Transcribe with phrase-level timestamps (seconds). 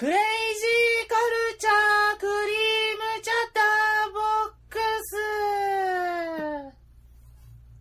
[0.00, 1.14] クレイジーカ
[1.52, 2.36] ルチャークリー
[3.18, 4.78] ムチャッターボック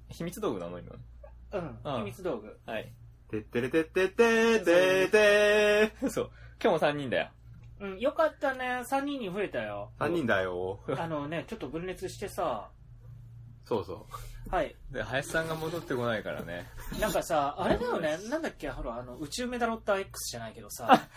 [0.10, 0.92] 秘密道具なの今。
[0.92, 0.98] ス
[1.54, 2.92] うんうん秘密道具はい。
[3.32, 6.32] てってれてってってってってそう。
[6.62, 7.30] 今日も3人だよ。
[7.80, 10.82] うんよかったね3人に増えたよ3人だよ。
[10.98, 12.70] あのねちょっと分裂してさ
[13.70, 14.06] そうそ
[14.50, 14.76] はい。
[14.92, 16.66] で、林さんが戻ってこないからね。
[17.00, 18.18] なんかさあれだよね。
[18.30, 18.68] なんだっけ？
[18.70, 21.08] ほらあの宇宙メダロッター X じゃないけどさ。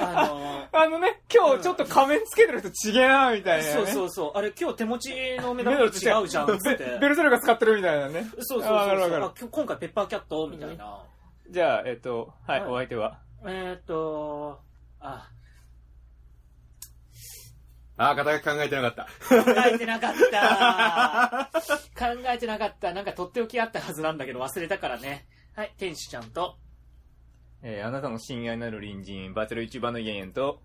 [0.00, 3.72] あのあのね、今日ちょっと仮面つけてる人ちげえな、みたいな、ね。
[3.72, 5.10] そうそうそうあれ今日手持ち
[5.40, 6.28] のメダロッター違う。
[6.28, 6.84] じゃんっつって。
[6.84, 8.30] ベベルトルが使ってるみたいなね。
[8.38, 9.24] そうそうそうそう。
[9.24, 11.02] あ今今回ペッパーキャットみたいな。
[11.50, 12.70] じゃあ、えっと、はい、はい。
[12.70, 13.18] お相手は？
[13.46, 14.60] えーっと
[15.00, 15.28] あ
[17.98, 18.02] う。
[18.02, 19.04] あー、肩書き考えてなかった。
[19.04, 21.50] 考えてなかった
[21.98, 26.56] 考えてなかったなんかとっておきあったはずなんだけど忘れたからねはい天使ちゃんと
[27.62, 30.62] えーあなたの親愛なる隣人、バチェロ一番のゲンと、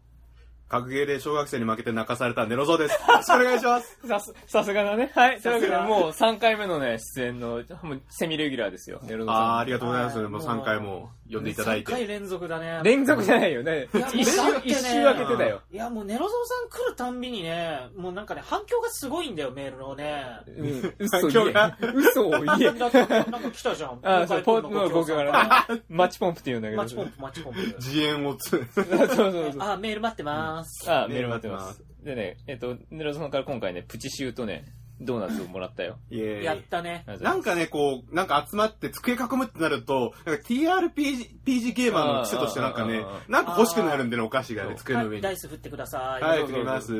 [0.67, 2.93] 格ゲーで小学生に負けて泣かされたネロゾウです。
[2.93, 3.97] よろしくお願いします。
[4.07, 5.11] さす、さすがだね。
[5.13, 5.39] はい。
[5.39, 8.99] というわけで、もう3回目のね、出演の、もうセミレギュラーですよ。
[9.03, 9.41] ネロドさん。
[9.53, 10.17] あー、ありがとうございます。
[10.17, 12.07] はいもう3回も呼んでいただい3回て。
[12.07, 13.87] 連続だね連続じゃないよね。
[13.93, 15.61] いや一周開けてたよ。
[15.71, 20.93] いやもうネロゾウさん来るたんびにねもうなんかね反響がすごいんだよメールのねうん。
[20.99, 21.53] 嘘言え。
[21.93, 22.71] 嘘を言え。
[22.71, 25.81] なんか来たじゃんあー、そう、ポンプのご僕からね。
[25.89, 26.81] マッチポンプって言うんだけど。
[26.81, 28.49] マッチポンプマッチポンプ 自演をつ。
[28.49, 29.53] そうそうそう。
[29.59, 31.83] あーメール待ってますあ、メール待ってます。
[32.03, 34.65] でね、えっと、ネロさんから今回ね、プチシューとね、
[35.01, 35.97] ドーナツをもらったよ。
[36.09, 45.13] やったねなんかね、こう、なんか集まって机囲むってなると、なんか TRPG PG ゲーマーの癖としてなんかねなんか欲しくなるんでね、お菓子がね、机の上に。
[45.15, 46.93] はいダイス振ってくださいはい、振ります。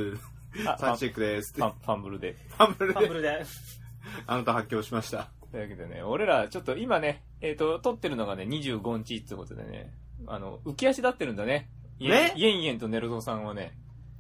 [0.68, 1.54] あサンチェックです。
[1.56, 2.36] ファンブルで。
[2.50, 3.46] ファンブルで、ファンブルで
[4.28, 5.30] あなた発狂しました。
[5.52, 9.94] というわけでね、俺らちょっと今ね、えっ、と、撮ってるのがね、25日ってことでね、
[10.28, 11.70] あの、浮き足立ってるんだね。
[11.99, 12.33] イエンね？
[12.36, 13.73] イエンイエンとネルゾーさんはね。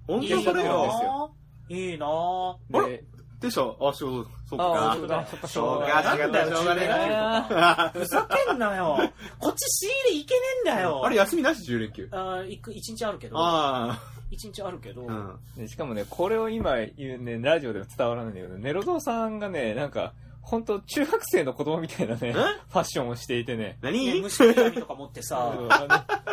[0.09, 0.75] いい本当それなよ。
[1.03, 1.35] よ。
[1.69, 3.03] いいなぁあで、
[3.39, 3.77] でしょ？
[3.81, 5.47] あ、仕事、そっあか本当だ。
[5.47, 8.97] しょうがないなんだよしょうがねえあふざけんなよ。
[9.39, 11.05] こっち仕入れいけねえんだよ。
[11.05, 12.07] あれ、休みなし ?10 連休？
[12.11, 13.35] あーいく一日あるけど。
[13.37, 13.99] あ
[14.31, 15.67] 一日あるけど、あ、うん。
[15.67, 23.63] しかもね、これを今言うね、ラジオでも伝わらないんだけど、ネロゾーさんがね、なんか、本当中学生の子供みたいなね、ファッションをしていてね。
[23.63, 25.51] ね、何虫取り網とか持ってさ。
[25.69, 25.79] あ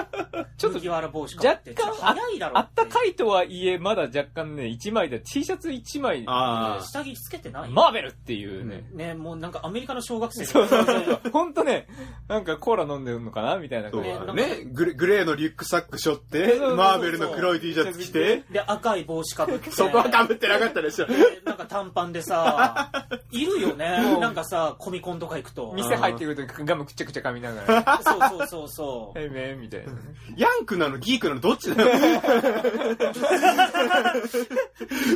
[0.02, 0.09] の
[0.56, 1.82] ちょっと麦わら帽子かぶって。
[1.82, 7.70] 若干早いだろあったかいとはいえ、まだ若干ね、1枚で、T シャツ1枚、あ下着つけてない。
[7.70, 8.84] マーベルっていうね。
[8.92, 10.44] ねもうなんかアメリカの小学生。
[10.44, 11.20] そうそうそう。
[11.32, 11.86] ほんとね、
[12.28, 19.70] なんかコーラ飲んでるのかなみたいなそう感じねね、グレグレーのリュックサック背負ってマーベルの黒い T シャツ着て、で赤い帽子かぶって。
[19.70, 21.06] そこは被ってなかったでしょ。
[21.06, 21.14] で
[21.44, 22.90] なんか短パンでさ
[23.30, 24.18] いるよね。
[24.18, 25.72] なんかさコミコンとか行くと。
[25.74, 29.18] 店入ってくるときガムくちゃくちゃ噛みながら、そうそうそうそう。
[29.18, 29.92] へ いめんみたいな。
[29.92, 29.98] ね。
[30.36, 31.90] ヤンクなのギークなのどっちだよ？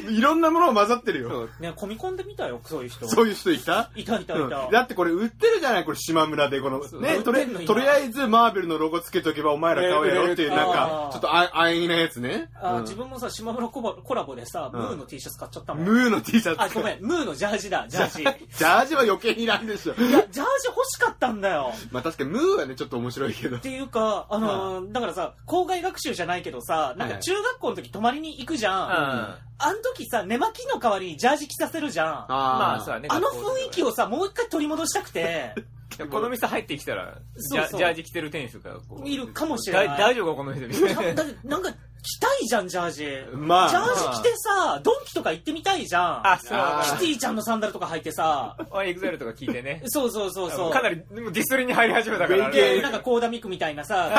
[0.09, 1.49] いろんなものが混ざってるよ。
[1.60, 3.09] ねコミコンで見たよそういう人。
[3.09, 3.91] そういう人いた？
[3.94, 4.50] いたいたいうん。
[4.50, 12.50] た、だってこれ売ってるじゃないこれ島村でこのねとりとりあえずマーベルのロゴつけとけばお前ら買うやろっていうなんあかーちょっとあ安易なやつね。
[12.62, 12.76] うん。
[12.78, 14.81] あ自分もさ島村コバコラボでさ、うん。
[14.81, 15.84] ムーの T シャツ買っちゃったもん。
[15.84, 16.62] ムーの T シャツ。
[16.62, 18.22] あごめんムーのジャージだ ジャージ。
[18.22, 18.25] い
[18.56, 18.65] ジ。
[18.65, 19.93] ャージは余計になんでしょ。
[19.93, 20.47] やジャージ欲
[20.87, 21.72] しかったんだよ。
[21.91, 23.56] まあ確かにムーはねちょっと面白いけど。
[23.56, 29.39] っていうか、あのーだからさ、校外学習じゃないけどさ、なんか中学校の時泊まりに行くじゃん。
[29.59, 32.09] あん時さ、寝巻きの代わりにジャージ着させるじゃん。
[32.09, 33.09] あまあ、そうだね。
[33.21, 35.55] の雰囲気をさ、もう一回取り戻したくて、
[36.11, 38.77] この店入ってきたら、ジャージ着てる店主が。
[39.05, 41.15] いるかもしれないだ大丈夫かこの店みたいな。
[41.15, 41.71] だってなんか
[42.04, 43.37] 着たいじゃん、ジャージ。
[43.37, 46.26] まあジャージ着てさ、ドンキとか行ってみたいじゃん。
[46.26, 49.82] あ、そうあキティちゃんのサンダルとか履いてさ、あ、エグザイルとか聞いてね。
[49.87, 50.70] そうそうそうそう。
[50.70, 52.50] かなりでもディスりに入り始めたから。
[52.50, 54.10] で、なんかコーダミクみたいなさ、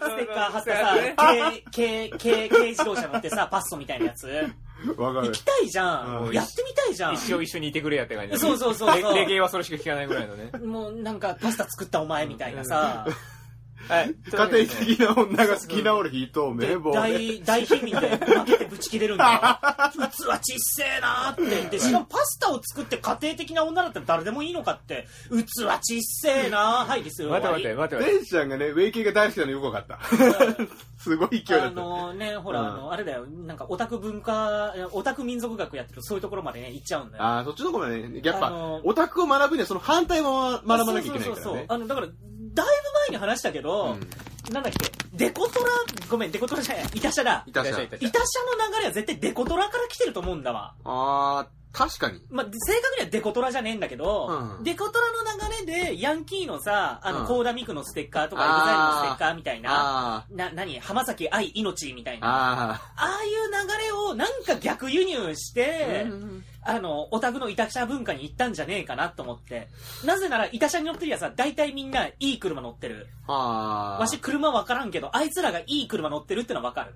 [0.00, 4.26] ステッカー貼ったさ、軽、軽、軽、軽自動車乗ってさ、パッソみたいなやつ。
[4.98, 6.32] わかる行きたいじゃうんん。
[6.34, 7.14] やってみたいじゃん。
[7.14, 10.50] 一生一緒にいてくれやって感じそうそうそうそうレレゲエはそれしか聞かないぐらいのね。
[10.58, 13.06] もうなんかパスタ作ったお前みたいなさ、
[13.88, 14.14] はい。
[14.30, 20.00] 家庭的な女が好きな俺火透で明棒大、大貧民で負けてぶち切れるんだよ。
[20.10, 21.70] 器ちっせえなーって。
[21.70, 25.06] で、しかもパスタを作って家庭的な女だったら誰でもいいのかって。
[25.30, 25.46] 器
[25.82, 27.30] ちっせえなーはいですよ。
[27.30, 28.26] 待て待て待て待て。
[28.26, 29.98] ちゃんがねウェイ系が大好きなのよくわかった
[30.62, 30.68] り
[30.98, 33.26] すごい勢いだあったのね、ほら、うんあの、あれだよ。
[33.26, 37.24] なんかオタク文化、オタク民族学やってるとそういうところまでね、行っちゃうんだよ。
[37.24, 42.08] ああそっちの方がねやっぱあのオタクを学ぶにはその反対も学ばなきゃいけないからそうそうそうそうねあの、だから、
[42.56, 42.72] だいぶ
[43.10, 44.10] 前に話したけど、うん
[44.52, 45.66] なんだっけ、デコトラ、
[46.08, 46.84] ごめん、デコトラじゃない。
[46.94, 50.74] いたしゃいたしゃの流れは絶対デコトラから来てると思うんだわ。
[50.84, 54.28] あー確かにまあ、正確にはデコトラじゃねえんだけど、
[54.58, 60.80] うんデコトラの流れでヤンキーのさ、あの、うんコーダミクのステッカーとか、エグザイルのステッカーみたいな、あな、何？
[60.80, 62.20] 浜崎あゆみみたいあ。
[62.20, 62.72] な。
[62.72, 65.54] あああいう流れをなんか逆輸入しあ。
[65.54, 66.06] て、
[66.62, 69.68] あの、オタクのイタ車文化に行ったんじゃねえかなと思って。
[70.04, 73.06] なぜなら、イタ車に乗ってるやつは大体みんないい車乗ってる。
[73.28, 76.94] わし車わからんけど、あいつらがいい車乗ってるってのはわかる。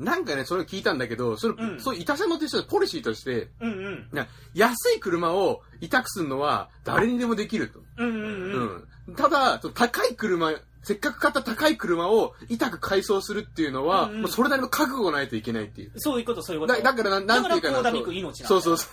[0.00, 4.08] なんかね、それ聞いたんだけど、それ、うんそう、いた車乗ってる人のポリシーとして、うんうん。
[4.12, 7.80] な安い車を委託するのは誰にでもできると。
[7.98, 8.26] うんうんう
[8.58, 8.86] ん。
[9.08, 9.14] うん。
[9.14, 10.52] ただ、その高い車、
[10.82, 15.92] せっかく買った高い車を委託改装するっていうのは、うんうんもうそれなりの覚悟がないといけないっていう。
[15.96, 16.72] そういうこと、そういうこと。
[16.72, 17.90] だだからな、なんていうかな。
[17.90, 18.88] 命なんだよそうそうそう。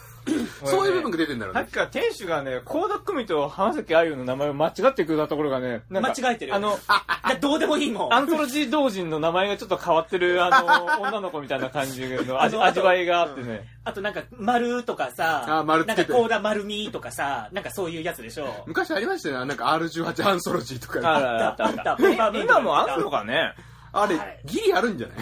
[0.65, 1.73] そういう部分が出てんだろうねさっき。
[1.73, 8.13] から店主がね、コーダックミと浜崎あゆの名前を間違ってくれたところがね、なんか間違えてるあの、いやどうでもいいもん。
[8.13, 13.67] アントロジー同人の名前がちょっと変わってる、あの、 女の子みたいな感じの味味わいがあってね。
[13.83, 18.63] あとなんか、丸とかさ、あ丸なんかコーダ丸みとかさ、なんかそういうやつでしょ。
[18.65, 19.45] 昔ありましたよね。
[19.45, 20.99] なんか R18 アンソロジーとか。
[21.03, 21.97] あったあったあっ
[22.31, 23.53] た今もあんのかね
[23.93, 25.17] あれギリあるんじゃない？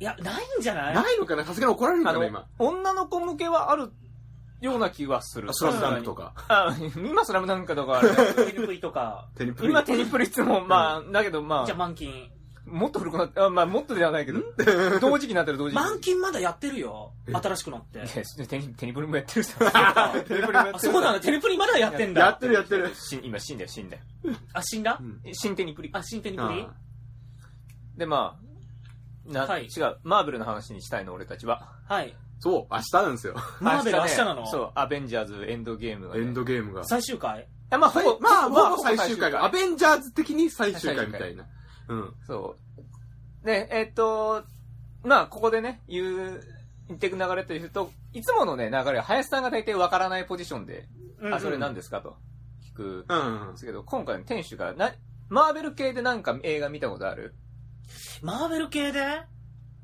[0.00, 0.94] いや、ないんじゃない？
[0.94, 1.44] ないのかな？
[1.44, 3.90] さすがに怒られるんあのかな今。、女の子向けはある
[4.60, 5.48] ような気はする。
[5.52, 6.32] スラムダンクとか。
[6.48, 8.14] あ、今スラムダンクとかある。
[8.34, 9.28] テニプリとか。
[9.36, 9.70] テニプリ。
[9.70, 12.30] 今テニプリいつも、まあ、だけどまじゃああ、満金。
[12.70, 14.40] もっと古くなって、あまあもっとではないけど、
[15.00, 15.74] 同時期になってる同時期。
[15.76, 17.12] 満金まだやってるよ。
[17.32, 17.98] 新しくなって。
[17.98, 20.22] いやテニテニプリもやってるさ。
[20.26, 22.20] テニプリもやってるあそうなんだ、テニプリまだやってんだ。
[22.20, 22.94] やってるやってる。
[22.94, 24.02] し今死んだよ、死んだよ。
[24.52, 24.98] あ、死んだ？
[25.00, 25.90] うん新テニプリ。
[25.92, 26.62] あ、新テニプリ？
[26.62, 26.74] あ
[27.96, 31.72] で、まあ、な、はい違う、マーベルの話にしたいの、俺たちは。
[31.86, 32.14] はい。
[32.40, 33.34] そう、明日なんですよ。
[33.60, 34.46] マーベル明ね日なの？
[34.46, 36.20] そう、アベンジャーズエンドゲームが、ね。
[36.20, 36.84] エンドゲームが。
[36.84, 37.48] 最終回？
[37.70, 41.46] あまあ、ほぼ、まあ、まあほぼ最終回が、アベンジャーズ的に最終回みたいな。
[41.88, 42.14] うん。
[42.26, 42.56] そ
[43.42, 43.46] う。
[43.46, 44.44] で、えっと、
[45.04, 46.04] まあ、ここでね、言
[46.36, 46.40] う、
[46.88, 50.88] 言っていく流れというと、いつものね、流れは、林さんが大体わからないポジションで、
[51.32, 52.16] あ、それ何ですかと
[52.72, 54.92] 聞くうんんですけど、今回の店主が、な、
[55.28, 57.34] マーベル系でなんか映画見たことある？
[58.22, 59.22] マーベル系で？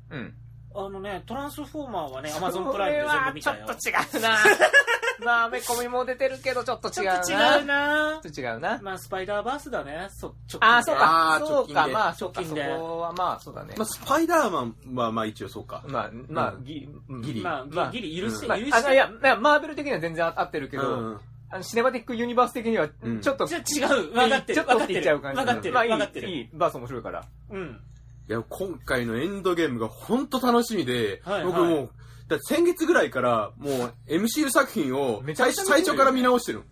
[0.09, 0.33] うん。
[0.77, 3.65] あのね、トランスフォーマーはね、アマゾンプライムで全部見たよ。
[3.67, 4.37] ちょっと違うな
[5.23, 7.15] まあ、アメコミも出てるけど、ちょっとち違うな。
[7.17, 8.79] ょっと違うなちょっと違うな。
[8.81, 10.07] まあ、スパイダーバースだね。
[10.11, 11.55] そ、ちょああ、そうかそうか。
[11.55, 12.41] 直近でまあ、そうか。
[12.41, 13.85] そ直近でこはまあ、そうだねまあ、。
[13.85, 15.83] スパイダーマンは、まあ一応そうか。
[15.87, 16.89] まあ、まあ、うんギリ、
[17.21, 24.11] ギリまあ、まあギリ許し、まあ、許しあのいや、いやマーベル的には全然合ってるけど、うんあのシネマティックユニバース的にはうん、ちょっと、違う。
[24.13, 24.55] 分かってる。
[24.55, 25.35] ちょっとって分かってる。
[25.35, 25.73] 分かってる。
[25.73, 26.29] まあいい、分かってる。
[26.29, 27.23] いい、バース面白いから。
[27.51, 27.79] うん。
[28.27, 31.89] いや、今回のエンドゲームが本当楽しみで、はい僕もう、
[32.27, 36.65] だって先月ぐらいから、もう MCU 作品を最めちゃめちゃ見てる最初から見直してるの。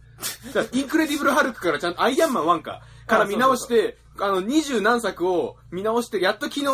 [0.53, 6.65] だからインクレディブル・ハルクからちゃんとアイアンマン1か、から見直して、あの、二十何作を見直して、やっと昨日、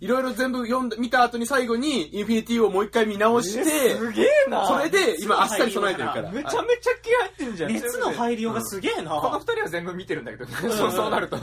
[0.00, 6.30] いろいろ全部読んで、見た後に最後に、インフィニティをもう一回見直して、すげえなそれで、今、あっさり備えてるから。
[6.30, 7.72] めちゃめちゃ気合入ってんじゃん。
[7.72, 9.10] 熱の入りようがすげえな。
[9.12, 11.38] この二人は全部見てるんだけど、そうそうなると。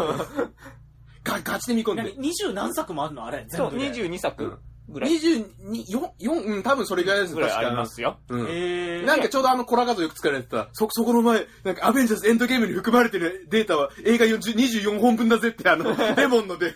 [1.23, 2.15] ガガチで見込ん何で。
[2.17, 3.25] 二十何作もあるの？
[3.25, 3.45] あれ。
[3.49, 4.09] そう、全部で。
[4.09, 5.11] 22作ぐらい。
[5.11, 5.45] 22、
[5.87, 8.19] 4、4、うん、多分それぐらいですぐらいありますよ。
[8.29, 8.47] うん。
[8.49, 9.05] えー。
[9.05, 16.73] なんかちょうどあのコラ画像よく使われてた、そ、そこの前、なんかアベンジャーズエンドゲームに含まれてるデータは映画40 24本分だぜってあの、 レモンので、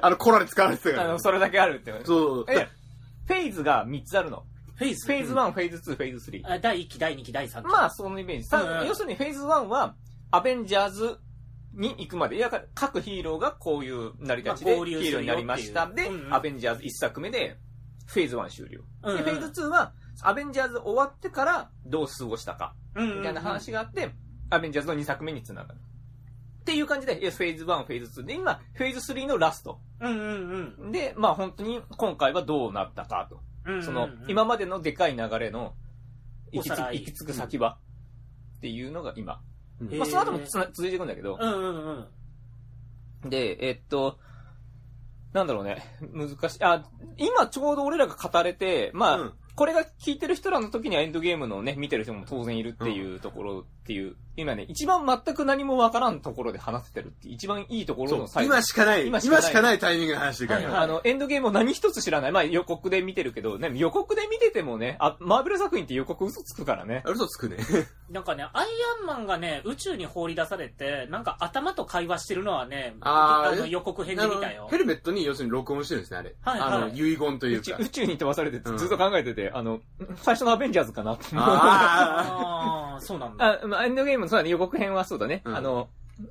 [0.00, 1.04] あのコラで使われてたから。
[1.04, 1.92] あの、それだけあるって。
[2.04, 2.44] そう。
[2.48, 2.68] え、
[3.26, 4.44] フェーズが3つあるの？
[4.76, 5.06] フェイズ？
[5.06, 6.40] フェーズ1、フェーズ2、フェーズ3。
[6.44, 7.66] あ第1期、第2期、第3期。
[7.66, 8.48] まあ、そのイメージ。
[8.54, 9.96] うん要するにフェーズ1は、
[10.30, 11.18] アベンジャーズ
[11.78, 15.86] に行くまで、いや、各ヒーローがこういう成り立ちでヒーローになりました。
[15.86, 17.56] でううんう、んアベンジャーズ1作目で、
[18.06, 18.82] フェーズ1終了。
[19.04, 19.92] うんうんで、フェーズ2は、
[20.22, 24.10] アベンジャーズ終わってからどう過ごしたか、うんうんうんみたいな話があって、
[24.50, 25.78] アベンジャーズの2作目につながる。
[26.60, 29.80] っていう感じで、いやフェーズ1、フェーズ2で、今、フェーズ3のラスト。
[30.00, 33.40] うんうんうんで、まあ本当に今回はどうなったかと。
[33.66, 33.82] うん。
[33.82, 35.74] その、今までのでかい流れの、
[36.50, 37.78] 行き行き着く先は、
[38.56, 39.40] っていうのが今。
[39.80, 42.06] まあ、その後もつな続いていくんだけど、うんうん
[43.22, 43.30] うん。
[43.30, 44.18] で、えっと、
[45.32, 46.64] なんだろうね、難しい。
[46.64, 46.84] あ、
[47.16, 49.32] 今ちょうど俺らが語れて、まあ、うん。
[49.54, 60.68] これが聞いてる人らの時にはエンドゲームのね、見てる人も当然いるっていうところっていう、今ね、一番全く何もわからんところで話せてるっていう、一番いいところの最後今しかない、今今しかないしかないタイミングの話だから。
[60.68, 62.32] はいはいあの、エンドゲームを何一つ知らない。
[62.32, 67.02] まあ予告で見てるけど、ね、予告で見ててもね、あ、マーベル作品って予告嘘つくからね。
[67.06, 67.56] 嘘つくね。
[68.12, 68.66] なんかね、アイ
[69.00, 73.68] アンマンがね、宇宙に放り出されて、なんか頭と会話してるのはね、のあーえ？
[73.70, 74.76] 予告編で見たよヘ。
[74.76, 76.34] ルメットに要するに録音してるんですね、あれ。
[76.42, 77.78] はいはいあの、遺言というか。
[77.80, 79.80] 宇宙に飛ばされてうんずっと考えてて、あの、
[80.16, 81.44] 最初のアベンジャーズかなって思う。
[81.44, 81.48] あ
[82.92, 83.60] ああ、そうなんだ。
[83.62, 85.42] あ、まあ、エンドゲームのそうだね、予告編はそうだね。
[85.44, 85.88] うんあの、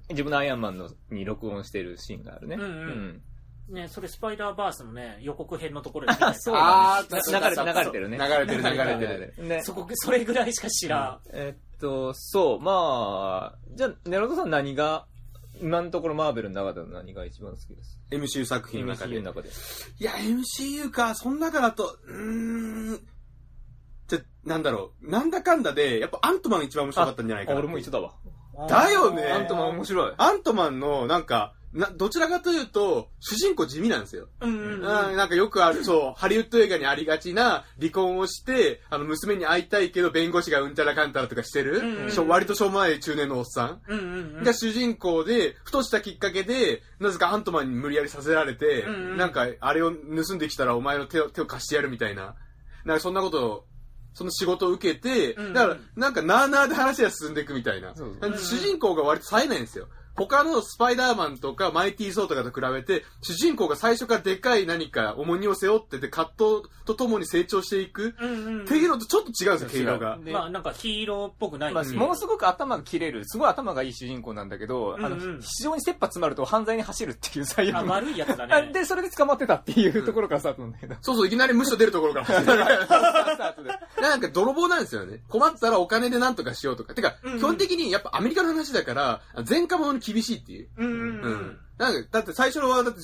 [0.10, 2.56] 自分のアイアンマンのに録音してるシーンがあるね。
[2.56, 3.22] うんうん
[3.70, 8.18] ね、それスパイダーバースのね、予告編のところで見たやつそうあー流れてる流れてるね。
[8.18, 9.48] 流れてる流れてる。
[9.48, 11.20] ねそこ、それぐらいしか知らん。
[11.34, 15.06] えっと、そう、まあ、じゃあ、ネロトさん何が、
[15.62, 19.34] 今のところマーベルの中での何が一番好きです？MCU 作品の中 MCU での。
[19.34, 19.50] 中で。
[20.00, 23.00] いや、MCU か、その中だと、うーん。
[24.08, 25.10] じゃ、なんだろう。
[25.10, 27.60] なんだかんだで、やっぱアントマンが一番面白かったんじゃないかあ、な。
[27.60, 28.14] 俺も一緒だわ。
[28.68, 30.14] だよねアントマン面白い。
[30.18, 34.30] アントマンの、なんか、な、どちらかというと、主人公地味なんですよ。
[34.42, 34.82] うんうん。
[34.82, 43.82] なんかよくある、そう、ハリウッド映画にありがちな、離婚をして、あの、娘に会いたいけど、弁護士がうんたらかんたらとかしてる、うんうんしょ割としょうもない中年のおっさん。
[43.88, 44.44] うんうんうん。
[44.44, 52.36] が主人公で、ふとしたきっかけで、なぜかアントマンに無理やりさせられて、うんうんなんか、あれを盗んできたらお前の手を手を貸してやるみたいな。
[52.86, 53.66] なんかそんなことを、
[54.17, 57.93] その仕事を受けて、だから、なんかなーなーで話が進んでいくみたいな。
[58.36, 59.89] 主人公が割と冴えないんですよ。
[60.17, 68.62] 他のスパイダーマンとかマイティー・ソーとかと比べて、主人公が最初からでかい何か重荷を背負ってて、葛藤とともに成長していく、うんうん。
[68.63, 70.17] っていうのとちょっと違うんですよ、毛色が。
[70.24, 78.53] でまあなんかヒーローっぽくないまあ、ですよものすごく頭が切れる、すごい頭がいい主人公なんだけど、あの、うんうん非常に切羽詰まると犯罪に走るっていう最悪悪いやつだね。
[78.53, 80.95] あ で、それで捕まってたっていうところからスタートなんだけど。
[81.01, 82.25] そうそう、いきなり無所出るところから。
[82.25, 83.71] スタートで。
[84.01, 85.21] なんか泥棒なんですよね。
[85.29, 86.93] 困ったらお金で何とかしようとか。
[86.93, 90.70] てか、うんうん基本的にやっぱアメリカの話だから、前科者に厳しいっていう。
[90.78, 91.60] うんうん。
[91.78, 93.00] なんか、だって最初のは、だって、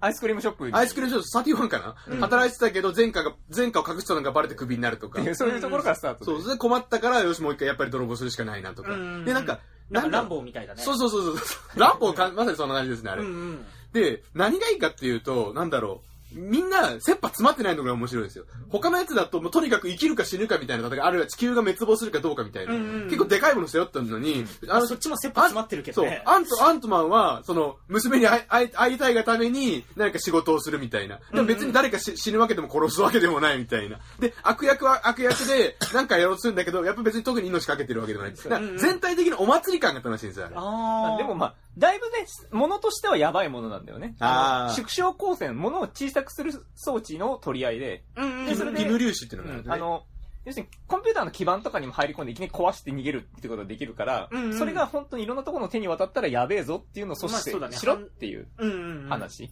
[0.00, 6.24] アイスクリームショップにアイスクリームショップ31かな、うん働いてたけど、前科が、前科を隠したのがバレてクビになるとかそういうところからスタートで。
[6.24, 8.92] そう、それで困ったから、よし、もう一回やっぱり泥棒するしかないなとか。
[8.92, 10.82] うんうんうんで、なんか、なんかランボボーみたいだね。
[10.82, 11.44] そうそうそうそ
[11.76, 11.78] う。
[11.78, 13.22] ランボーか、まさにそんな感じですね、あれ。
[13.22, 13.66] うんうん。
[13.92, 16.13] で、何がいいかっていうと、なんだろう。
[16.34, 18.44] みんな、切羽詰まってないのが面白いんですよ。
[18.68, 22.74] 他のやつだと、もうとにかく生きるか死ぬかみたいな戦い、あるいは地球が滅亡するかどうかみたいな。
[22.74, 26.22] うんうん結構でかいもの背負ったのに、あそっちも切羽詰まってるけどそうね。。
[26.24, 31.20] アント、アントマンは、その、娘に会い会いたいがために、何か仕事をするみたいな。
[31.32, 33.98] でも別に誰かし死ぬわけでも殺すわけでもないみたいな。
[34.18, 38.34] で、悪役は悪役で、なんかやろうとするんだけど、やっぱ別に特に命かけてるわけでもない。
[38.78, 40.56] 全体的なお祭り感が楽しいんですよ、あれ。
[40.56, 41.18] ああ。
[41.18, 44.14] でもまあ、だいぶね、ものとしてはやばいものなんだよね。
[44.20, 48.54] あーの縮小光線、ものを小さくする装置の取り合いで、うんうんうん。
[48.54, 49.74] ギムギム粒子っていうのがあるんですね。
[49.74, 50.02] あの、
[50.44, 59.08] 要するに、コンピューターの基盤とかにも入り込んでいきなり壊して逃げるってことができるから、うんうんそれが本当にいろんなところの手に渡ったらやべえぞっていうのを阻止しろっていううんうんうん。
[59.08, 59.50] 話。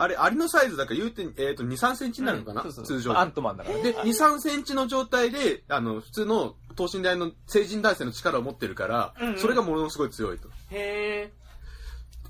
[0.00, 3.18] あれ、アリのサイズだから言うて、えっ、と、2、3センチになるのかな、そうそう通常。
[3.18, 3.78] アントマンだから。
[3.78, 10.48] で、2、3センチの状態で、あの、普通の等身大の成人男性の力を持ってるから、うんうんそれがものすごい強いと。
[10.70, 11.32] へえ。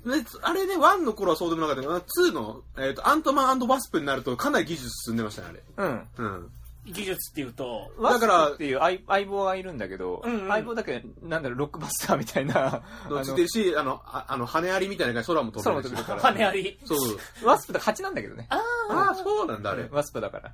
[0.05, 5.63] で、あれね、1の頃はそうでもなかったけど、2の、えっ、と、アントマンワスプになるとかなり技術進んでましたね、あれ。
[5.77, 6.07] うん。
[6.17, 6.51] うん。
[6.91, 15.91] 技術っていうと、だからプっていう相相棒がいるんだけど、うんうん相棒だけなんだろう、ロックバスターみたいな、あついてるし、あの、ああの、羽アリみたいな感じで空も飛べるし。
[15.93, 16.79] 空も飛べるから羽あり。
[16.85, 18.47] そうワスプだ蜂なんだけどね。
[18.49, 18.57] あ
[18.89, 19.87] ああ、そうなんだ、あれ。
[19.91, 20.53] ワスプだから。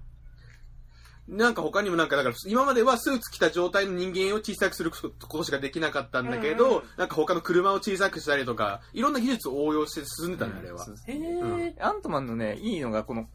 [1.28, 10.86] なんか他にもなんか、だから、今まではスーツ着た状態の人間を小さくすることしかできなかったんだけど、うんうんなんか他の車を小さくしたりとか、いろんな技術を応用して進んでたんだ、あれは。
[10.86, 11.76] そうへうんえ。
[11.80, 13.28] アントマンのね、いいのが、この、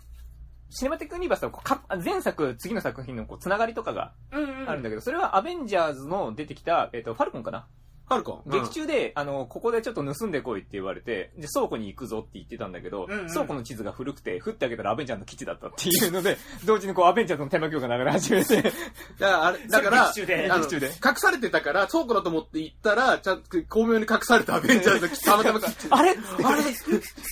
[0.70, 4.12] シネマティックユニバースはこうか前作、次の作品のこうつながりとかが。
[4.32, 4.36] あ
[4.74, 7.66] るんだけど、それはアベンジャーズの出てきた、えっ、と、ファルコンかな、
[8.06, 8.50] ファルコン。
[8.50, 13.28] 劇中で、あの、ここでちょっと盗んでこいって言われて、で、倉庫に行くぞって言ってたんだけど、うんうん。
[13.28, 18.74] 倉庫の地図が古くて、振ってあげたらアベンジャーズの基地だったっていうので、同時にこう、アベンジャーズのテーマ曲が流れ始めて、だか
[19.20, 20.86] ら、あれ、だから、劇中であの劇中で。
[20.86, 26.10] 隠されてたから、倉庫だと思って行ったら、ちゃんと巧妙に隠されたアベンジャーズがたまたま来てあれ？
[26.10, 26.64] あれ？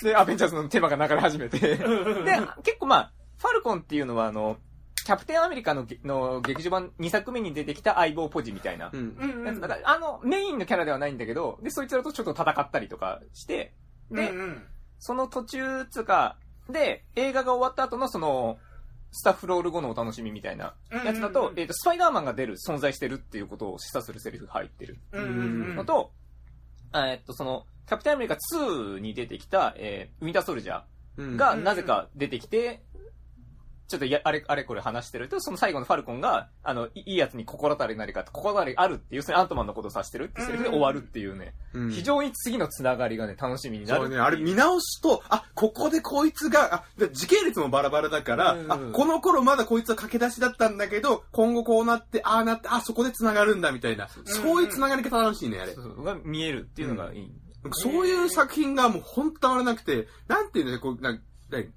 [0.02, 1.78] で、アベンジャーズのテーマが流れ始めて、で、
[2.62, 4.58] 結構まあ、ファルコンっていうのはあの、
[5.04, 8.90] キャプテンアメリカのげの劇場版2作目に出てきた相棒ポジみたいな。
[8.92, 9.60] うん。
[9.60, 13.72] だから、あの、メインのキャラではないんだけど、で、そいつらとちょっと戦ったりとかして、
[14.10, 14.66] で、うんうん。
[14.98, 16.36] その途中つうか、
[16.68, 18.58] で、映画が終わった後のその、
[19.12, 21.46] スタッフロール後のお楽しみみたいなやつだと、うん。
[21.46, 25.32] うんうんえっ、と、スパイダーマンが出る、存在してるっていうことを示唆するセリフが入ってるうんうんう
[25.72, 25.76] ん。
[25.76, 26.12] のと、
[26.92, 30.82] あえっと、その、キャプテンアメリカ2に出てきた、えーウィンターソルジャ
[31.16, 32.82] うんーがなぜか出てきて、
[33.88, 41.90] ちょっとや、あれ、あれこれ話してると、その最後のファルコンが、あの、いいいやつに心当たりなりかって、心当たりあるっていう、それアントマンのことを指してるってセリフで終わるっていうね、うん。
[41.90, 44.02] 非常に次のつながりがね、楽しみになる。
[44.02, 48.70] そうね、あれ見直すと、あ、ここでこいつが、あ、で時系列もバラバラだから、うん。
[48.70, 55.72] あ、この頃まだこいつは駆け出しだったんだけど、今後こうなって、ああなって、あ、そこで繋がるんだみたいな、そういう繋がり方楽しいね、あれ。
[55.72, 57.32] そうが見えるっていうのがいい。
[57.72, 61.72] そういう作品がもう本当たまらなくて、なんていうんだよ、こう、なんなん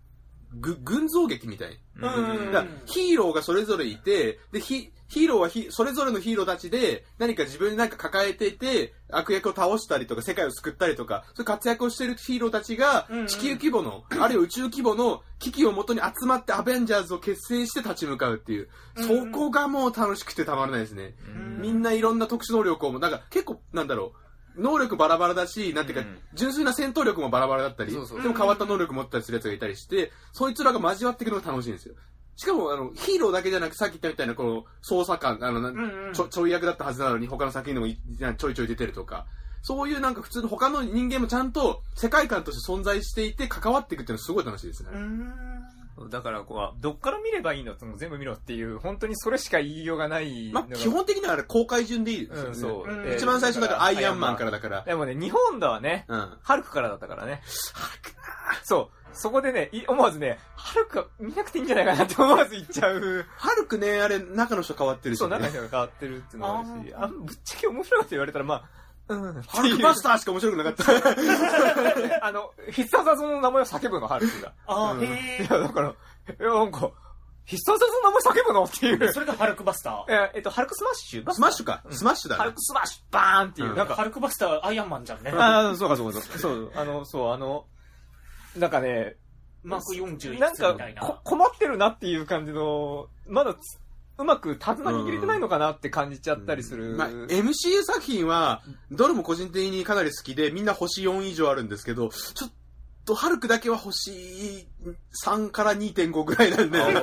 [0.59, 1.79] ぐ群像劇みたい。
[1.95, 2.51] うん。
[2.51, 13.19] だからヒーローがそれぞれいて、で、ヒヒーローはヒそれぞれのヒーローたちで何か自分で何か抱えていて、悪役を倒したりとか世界を救ったりとか、そういう活躍をしているヒーローたちがうん。
[13.21, 19.25] うん地球規模の、 あるいは宇宙規模の危機をもとに集まってアベンジャーズを結成して立ち向かうっていう、うん。
[19.25, 21.15] そこがもう楽しくてたまらないですね。
[21.27, 21.61] うん。
[21.61, 24.20] みんないろんな特殊能力をも、なんか結構、なんだろう、
[24.57, 28.21] 能力バラバラだし、なんていうか、うん純粋な戦闘力もバラバラだったり、そうそう。
[28.21, 31.95] でも変わった能力持ったりする奴がいたりして、そいつらが交わっていくのが楽しいんですよ。
[32.37, 36.13] しかも、あの、ヒーローだけじゃなく、さっき言ったみたいな、この、捜査官、あの、なうんうん。
[36.13, 37.97] ちょ、ちょい役だったはずなのに、他の作品でもい
[38.37, 39.25] ちょいちょい出てるとか、
[39.61, 44.89] そういうなんか普通の他の人間もちゃんと世界観として存在していて関わっていくっていうのはすごい楽しいですね。
[44.93, 45.33] うん
[46.09, 47.75] だからこう、どっから見ればいいの？
[47.97, 50.51] 全部見ろっていう、本当にそれしか言いようがない。
[50.51, 52.49] まあ、基本的にはあれ公開順でいいですよね。
[52.49, 53.15] うん、そう。
[53.15, 54.81] 一番最初だからアイアンマンからだから。
[54.83, 56.37] でもね、日本ではね、うん。
[56.41, 57.41] ハルクからだったからね。
[58.63, 58.97] そう。
[59.13, 63.25] そこでね、い思わずね、ハルクは見なくていいんじゃないかなって思わず言っちゃう。
[63.35, 65.35] ハルクね、あれ、中の人変わってるし、そう、ね。
[65.35, 68.63] 中の人が変わってるっていうのがあるし、あぶっちゃけ面白いこと言われたら、まあ、
[69.07, 69.41] うん。
[69.41, 72.23] ハルクバスターしか面白くなかった。
[72.25, 74.53] あの、必殺技の名前を叫ぶの、ハルクが。
[74.67, 75.93] あうんいーへや、だから、い
[76.39, 76.89] や、なんか、
[77.45, 79.11] 必殺技の名前叫ぶのっていうえ。
[79.11, 80.11] それがハルクバスター？
[80.13, 81.31] え、えっと、ハルクスマッシュ？
[81.33, 81.81] スマッシュか。
[81.83, 82.61] うんスマッシュだねハルク。
[82.61, 86.39] スマッシュバーンっていう、うんなんか、ハルクバスターアイアンマンじゃんねああ、そうかそうかそうか。
[86.39, 87.65] そう、あの、そう、あの、
[88.55, 89.17] なんかね、
[89.63, 93.79] マーク41なんかみたいなこ、困ってるなっていう感じの、まだつ
[94.21, 96.95] うまく手綱握れてないのかなって感じちゃったりする。
[96.95, 98.61] まあ、MCU 作品は、
[98.91, 102.51] どれも個人的にかなり好きで、みんな星4以上あるんですけど、ちょっ
[103.05, 104.67] と、ハルクだけは星
[105.25, 106.81] 3から2.5ぐらいなんで。
[106.81, 106.95] ア イ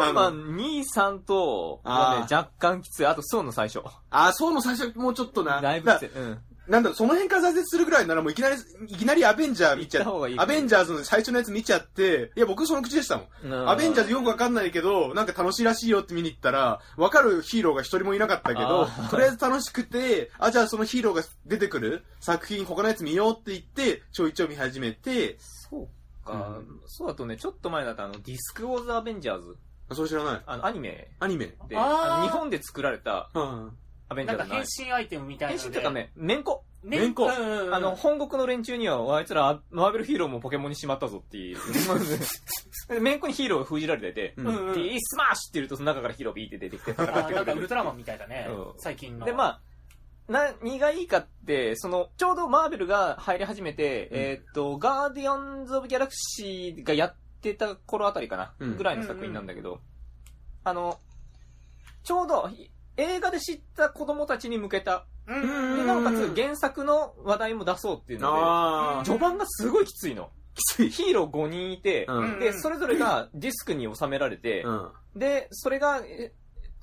[0.00, 3.06] アンマン2、3と、はね若干きつい。
[3.06, 3.80] あと、ソーの最初。
[4.10, 5.60] あ、そうの最初もうちょっとな。
[5.60, 6.06] だいぶだきつい。
[6.14, 6.38] うん。
[6.68, 8.56] なんだろう、その辺から挫折するぐらいならもういきなり、
[8.86, 13.68] いきなりアベンジャー見ちゃ行った方がいいアベンジャーズの最初のやつ見ちゃって、いや僕その口でしたもん。
[13.68, 25.88] アベンジャーズよくわかんないけど、なんか楽しいらしいよって見に行ったら、わかるヒーローが一人もいなかったけどとりあえず楽しくて、あ、じゃあそのヒーローが出てくる作品他のやつ見ようって言って、ちょいちょい見始めて、そう
[26.26, 26.60] か。
[26.86, 29.56] そうだとね、ちょっと前だとあの、ディスク・ウォーズ・アベンジャーズ。
[29.90, 30.42] あそれ知らない。
[30.44, 31.46] あの、アニメアニメ。
[31.46, 33.72] で、日本で作られたうん。
[34.08, 35.70] アベンジャーなんか変身アイテムみたいなので。
[35.70, 36.64] 変身っていうかね、めんこ。
[36.82, 37.74] ねめんこうんうんうん。
[37.74, 41.58] あの、本国の連中には、あいつら、マーベルヒーローもポケモンにしまったぞっていう。
[42.88, 44.46] でめんこにヒーローが封じられてて、うん。
[44.46, 47.34] うんうん Dスマッシュって言うと、その中からヒーロービーって出てきて戦あってくれる。
[47.34, 48.46] なんかウルトラマンみたいだね。
[48.48, 48.72] うん。
[48.78, 49.26] 最近の。
[49.26, 49.60] で、まあ、
[50.28, 54.18] 何がいいかって、その、ちょうどマーベルが入り始めて、うん。
[54.18, 58.76] えーっと、ガーディアンズ・オブ・ギャラクシーがやってた頃あたりかな、うん。
[58.76, 59.80] ぐらいの作品なんだけど、
[60.64, 61.00] あの、
[62.04, 62.48] ちょうど、
[62.98, 65.32] 映画で知った子供たちに向けた、で
[65.84, 70.30] なおかつ原作の話題も出そうっていうのあで、序盤がすごいきついの。
[70.54, 70.90] きつい。
[70.90, 74.90] ヒーロー5人いて、うんで、それぞれがディスクに収められて、うん。
[75.14, 76.32] で、それが、え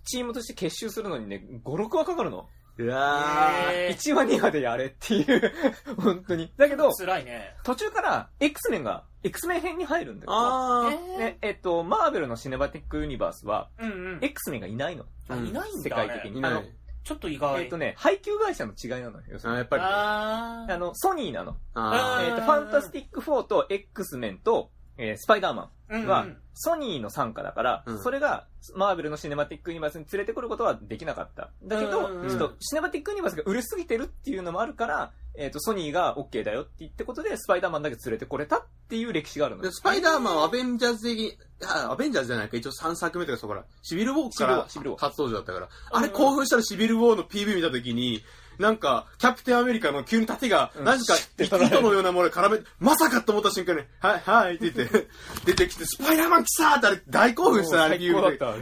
[0.05, 2.47] チームとして結集するのにね、5、6話かかるの。
[2.77, 3.87] うわー。
[3.87, 5.51] へー1話2話でやれっていう、
[5.97, 6.51] 本当に。
[6.57, 11.17] だけど、辛いね途中から X メンが、X メン編に入るんだけど、あー。
[11.17, 15.05] ね、えっと、マーベルのシネマティックユニバースは、うんうん X メンがいないの。
[15.29, 16.43] あいないんだ世界的に。
[16.45, 16.63] あの。
[17.03, 19.23] ちょっと意外えっとね、配給会社の違いなのよ。
[19.29, 19.83] 要するあ、にやっぱり。
[19.83, 21.55] ああの、ソニーなの。
[21.75, 28.03] あえっと、ファンタスティック4と X メンと、えースパイダーマーンは、ソニーの傘下だから、うん。
[28.03, 31.51] それが、マーベルのシネマティックユニバースに連れてくることはできなかった。
[31.63, 32.29] だけど、うんうんうん。
[32.29, 39.69] ちょっと、シネマティックユニバースが売れすぎてるっていうのもあるから、えっ、と、ソニーが OK だよって言ってことで、スパイダーマンだけ連れてこれたっていう歴史があるの。
[39.69, 48.23] スパイダーマンはアベンジャーズ的、あアベンジャーズじゃないか、一応3作目とかそこから、シビルウォーからシビルウォー初登場だったから、あれ興奮したらシビルウォーの PV 見たときに、
[48.59, 51.03] なんか、キャプテンアメリカの急に盾が、うんなぜ
[51.37, 55.07] か、糸のようなもので絡め、まさかと思った瞬間に、はい、はいって言って、
[55.45, 57.97] 出てきて、スパイダーマン来たってあれ大興奮したね、あれ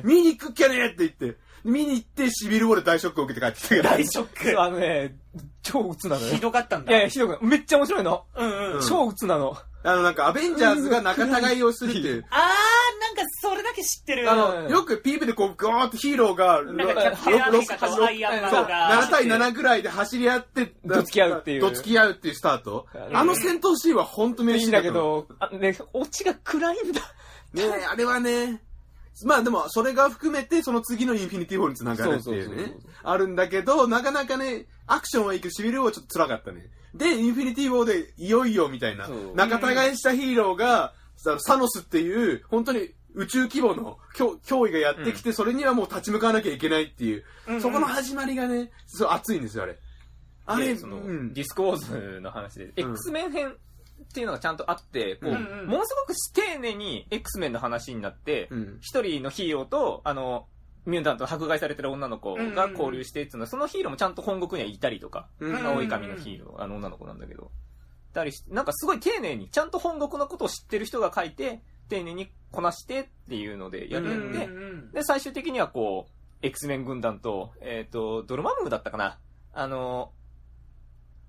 [0.04, 3.98] 見に行くっきゃねって言って、見に行ってシビルウォーで大ショックを受けて帰ってきたから。
[3.98, 5.16] 大ショッそうあのね、
[5.62, 6.30] 超鬱なのよ。
[6.30, 8.26] クひどかったんだいやいや、ひどくないめっちゃ面白いの。
[8.36, 9.58] うんうんうん超鬱なの。
[9.84, 12.26] あの、なんか、アベンジャーズが仲違いをするっていう。
[12.32, 22.88] あーなんかそれだけ知ってるあうんの、よく PV でこう、ゴーってヒーローが、なんかキャプテンアメリカとアイアンマンそう、が7対7ぐらいで走り合って、どつき合うっていうどつき合うっていうスタート。
[22.94, 27.02] うんあの戦闘シーンは本当名いいんシーンだだけど、あね、オチが暗いんだ。
[27.54, 28.64] ねえあれはね、
[29.26, 36.66] まあでも、それが含めて、その次のインフィニティ・ウォーにつながるっていうねあるんだけど、なかなかね、アクションはいいけど、シビルウォーはちょっと辛かったね。
[36.94, 39.10] で、インフィニティ・ウォーで、いよいよみたいな。
[39.36, 47.62] 仲違いしたヒーローが、さサノスっていう、本当に宇宙規模の脅脅威がやってきて、それにはもう立ち向かわなきゃいけないっていう、うんうん。
[47.62, 49.78] そこの始まりがね、そう熱いんですよ、あれ。
[50.46, 51.34] あれ、でその、うん。
[51.34, 52.92] ディスクウォーズの話で、うん。
[52.92, 55.68] X メン編っていうのがちゃんとあって、こう、うんうん。
[55.68, 58.78] ものすごく丁寧に X メンの話になって、うん。
[58.82, 60.48] 一人のヒーローと、あの、
[60.86, 67.52] ミュータント迫害されてる女の子が交流してっていうのは、そのヒーローもちゃんと本国にはいたりとか、青い髪のヒーロー、あの女の子なんだけど、
[68.14, 76.12] たりしなんかすごい丁寧に、ちゃんと本国のことを知ってる人が書いて、丁寧にこなしてっていうのでやるんで、うんで、最終的にはこう、
[76.46, 79.20] X メン軍団と、えっ、と、ドルマムーだったかな。
[79.54, 80.12] あの、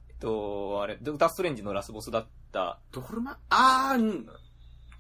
[0.09, 2.81] えっと、あれ、ドクターストレンジのラスボスだった。
[2.91, 4.27] ドルマ、あー、うん。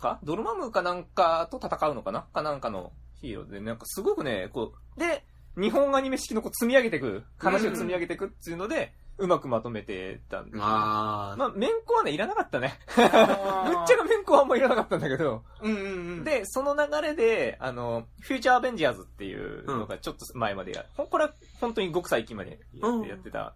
[0.05, 0.21] か？
[0.23, 2.27] ドルマムーかなんかと戦うのかな？
[2.33, 2.93] かなんかの
[3.25, 5.25] ヒーローで、なんかすごくね、こう、で、
[5.57, 10.59] 日本アニメ式のこう積み上げていく、話を積み上げていくっていうので、うまくまとめてたんで。
[10.61, 11.39] あー。
[11.39, 12.79] まあ、面子はね、いらなかったね。
[12.97, 15.45] あ ぶーっちゃけ面子はあんまいらなかったんだけど。
[15.63, 16.25] うんうんうん。
[16.25, 23.55] で、その流れで、あの、フューチャーアベンジャーズっていうのがちょっと前までや、ほんこれは本当にごく最近までやってやってた、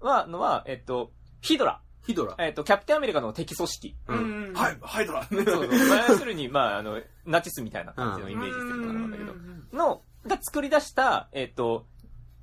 [0.00, 1.82] は、のは、えっと、ヒドラ。
[2.06, 2.34] ヒドラ。
[2.38, 3.96] えっと、キャプテンアメリカの敵組織。
[4.08, 4.16] うう
[4.50, 4.52] ん。
[4.54, 5.24] はい、ハイドラ。
[5.28, 5.68] そうそう。
[5.88, 9.32] まあ要するに、まあ、あの、ナチスみたいな感じのイメージしてるものなんだけど。
[9.32, 11.86] う、んの、が作り出した、えっと、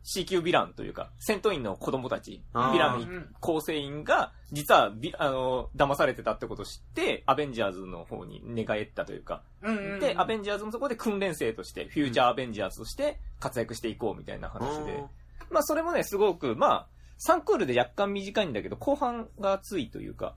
[0.10, 3.36] C 級ヴィランというか、戦闘員の子供たち、ヴィランうん。
[3.42, 15.04] 構成員が、実はビ、あの、騙されてたってことを知って、アベンジャーズの方に寝返ったというか、うんうんで、アベンジャーズもそこで訓練生として、フューチャーアベンジャーズとして活躍していこうみたいな話で、
[15.52, 16.88] まあそれもね、すごく、まあ、
[17.20, 20.36] 3クールで若干短いんだけど、後半が熱いというか、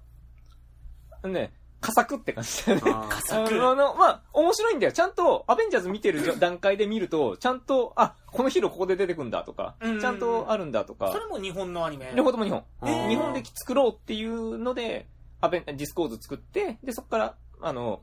[1.25, 3.07] ね、佳作って感じだよね。
[3.09, 4.93] 佳作 あの、まあ、面白いんだよ。
[4.93, 12.13] ちゃんと、アベンジャーズ見てる段階で見ると、ちゃんと、あ、このヒーローここで出てくんだとか、うんちゃんとあるんだとかそ、れも日本のアニメ。
[12.15, 12.65] 両方とも日本。
[13.09, 15.09] 日本で作ろうっていうので、
[15.41, 18.03] アベン、ディスク・ウォーズ作って、で、そこから、あの、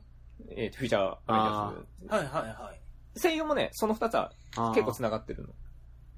[0.50, 1.72] えーフューチャーア
[2.06, 2.28] ベンジャーズ。
[2.30, 3.20] はいはいはい。
[3.20, 4.32] 声優もね、その二つは
[4.74, 5.48] 結構繋がってるの。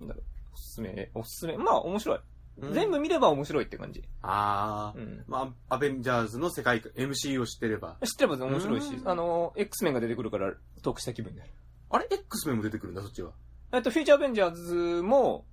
[0.01, 1.57] なんだろうおすすめ、おすすめ。
[1.57, 2.21] まあ、面白い。
[2.63, 4.03] うん全部見れば面白いって感じ。
[4.23, 4.99] あー。
[4.99, 5.25] うん。
[5.27, 7.97] まあ、アベンジャーズの世界観、MC を知ってれば。
[8.05, 11.51] 知ってれば面白いしう、んあの、X メンが出てくるから、トークした気分になる。
[11.91, 13.33] あれ ?X メンも出てくるんだ、そっちは。
[13.73, 15.45] えっと、フューチャーアベンジャーズも、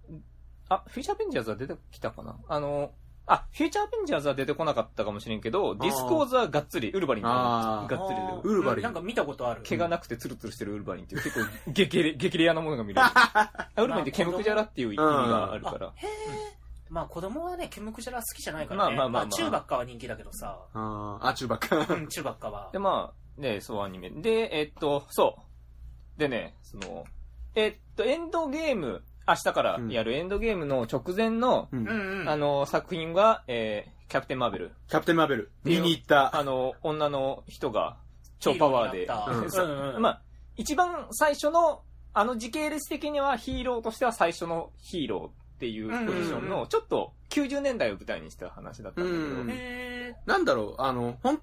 [0.69, 2.35] あ、フューチャーアベンジャーズは出てきたかな？
[2.47, 2.91] あの、
[3.29, 8.53] あ、フューチャーアベンジャーズは出てこなかったかもしれんけど、ディスク・ウォーズはがっつり、ウルヴァリンとあーがっつり出てくる。
[8.53, 9.61] ウルヴァリンなんか見たことある。
[9.63, 13.01] 毛がなくてツルツルしてるウルヴァリンっていう結構激 レ、激レアなものが見れる。
[13.13, 15.93] あウルバリンってケムクジャラっていう意味があるから。
[15.95, 16.09] へえ。
[16.89, 18.95] まあ子供はね、ケムクジャラ好きじゃないからね。
[18.95, 20.59] まあまあまあまあチューバッカは人気だけどさ。
[20.73, 21.77] あー、あ、中ばっか。
[21.77, 22.79] うん、チューバッカはで、。
[22.79, 24.09] まあ、ね、そうアニメ。
[24.09, 25.35] で、えっと、そ
[26.17, 26.19] う。
[26.19, 27.05] でね、その、
[27.55, 32.29] えっと、エンドゲーム、明日からやるエンドゲームの直前の、うんうんうん。
[32.29, 34.71] あ、の、作品が、えー、キャプテンマーベル。
[34.87, 35.51] キャプテンマーベル。
[35.63, 36.35] 見に行った。
[36.35, 37.97] あの、女の人が
[38.39, 39.45] 超パワーでヒーローになっ。
[39.45, 40.21] たそううんうん まあ、
[40.55, 51.41] 一番最初の、あの時系列的にはヒーローとしては最初のヒーローっていうポジションの、ちょっと90年代を舞台にした話だったんだけど、うんへなんだろう、あの、ほん、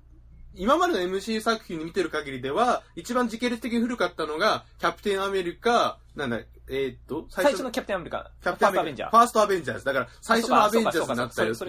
[0.55, 9.85] 今までの MC 作品に見てる限りでは、一番時系列的に古かったのが、キャプテンアメリカ、なんだ、えーっと、最初のキャプテンアメリカ、キャプテンアメリカ、ファーストアベンジャーズ。
[9.85, 11.65] だから、最初のアベンジャーズになったよそ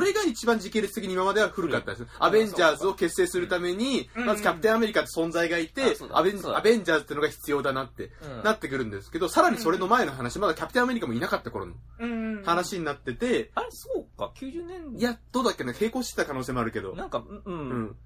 [0.00, 2.06] れが一番時系列的に今までは古かったです。
[2.20, 6.38] アベンジャーズを結成するために、うんまずキャプテンアメリカって存在がいてう、だアベン
[6.84, 12.44] ジャーズってのが必要だなって、うんなってくるんですけど、さらにそれの前の話、まだキャプテンアメリカもいなかった頃のうんうん。
[12.44, 15.00] 話になってて、あれ、そうか、90年代。
[15.00, 17.96] いや、どうだっけな、並行してた可能性もあるけど、なんか、う、うんん。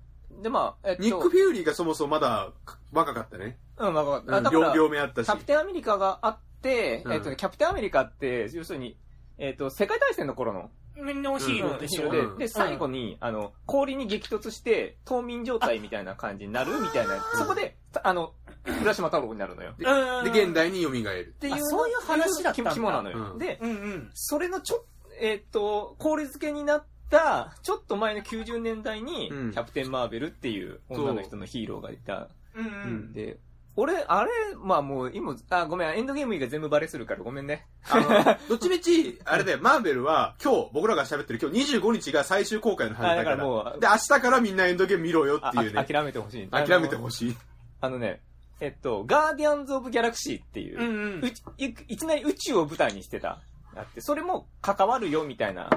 [0.41, 2.53] で、まあ、えっと、ニック・フューリーがそもそもまだ
[2.93, 3.59] 若かったね。
[3.79, 5.37] うん、まあ、うんあだから、両両目あったしキャ。
[5.37, 8.97] プテンアメリカがあって、うんえっとね、キャプテンアメリカって、要するに、
[9.39, 12.03] えっと、世界大戦の頃ののヒーローでしょ。
[12.03, 18.35] ヒーローで、うんで、最後に、あの、氷に激突して、冬眠状態みたいな感じになるみたいな、そこで、あの、
[18.83, 19.75] 浦島太郎になるのよ。
[19.79, 21.35] でうんで、現代に蘇る。
[21.37, 23.33] っていうあそういう話だったんだ肝なのよ。
[23.33, 24.11] うんで、うんうん。
[24.15, 24.85] それのちょ、
[25.21, 32.29] えっと、氷漬けになった、ちょっと前の90年代に、キうんャプテン・マーベルっていう女の人のヒーローがいた。
[32.55, 33.13] うん。
[33.13, 33.39] で、
[33.75, 37.67] 俺、あれ、まあもう、今、あ、ごめん、エンドゲーム以外全部バレするからごめんね。
[37.89, 38.09] あの、
[38.49, 43.13] どっちみち、あれで、マーベルは、今日、僕らが喋ってる今日25日が最終公開のはずだか。
[43.15, 45.81] あだかららもうで、明日からみんなエンドゲーム見ろよあっていうね。
[45.81, 46.49] あ諦めてほしい。
[46.49, 46.97] 諦めて。
[46.97, 47.37] ほしい。
[47.81, 48.21] あのね、
[48.61, 53.41] えっと、ガーディアンズ・オブ・ギャラクシーっていう、うんうんいいきなり宇宙を舞台にしてた。
[53.75, 55.71] あって、それも関わるよみたいな、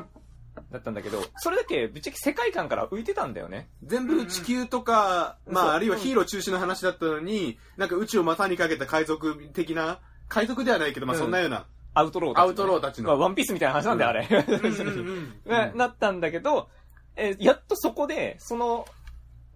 [0.71, 3.69] だったんだけど、それだけぶっちゃけ世界観から浮いてたんだよね。
[3.83, 5.69] 全部地球とか、まそう。
[5.71, 11.21] あ、あるいはヒーロー中心の話だったのに、なんか宇宙を股にかけた海賊的な、海賊ではないけど、まあうん。
[11.21, 12.45] そんなような、アウトローたちの。
[12.45, 13.09] ねアウトローたちの。
[13.09, 15.73] まあ、ワンピースみたいな話なんだよ、あれ。
[15.75, 16.69] なったんだけど、
[17.17, 18.85] えーやっとそこで、その、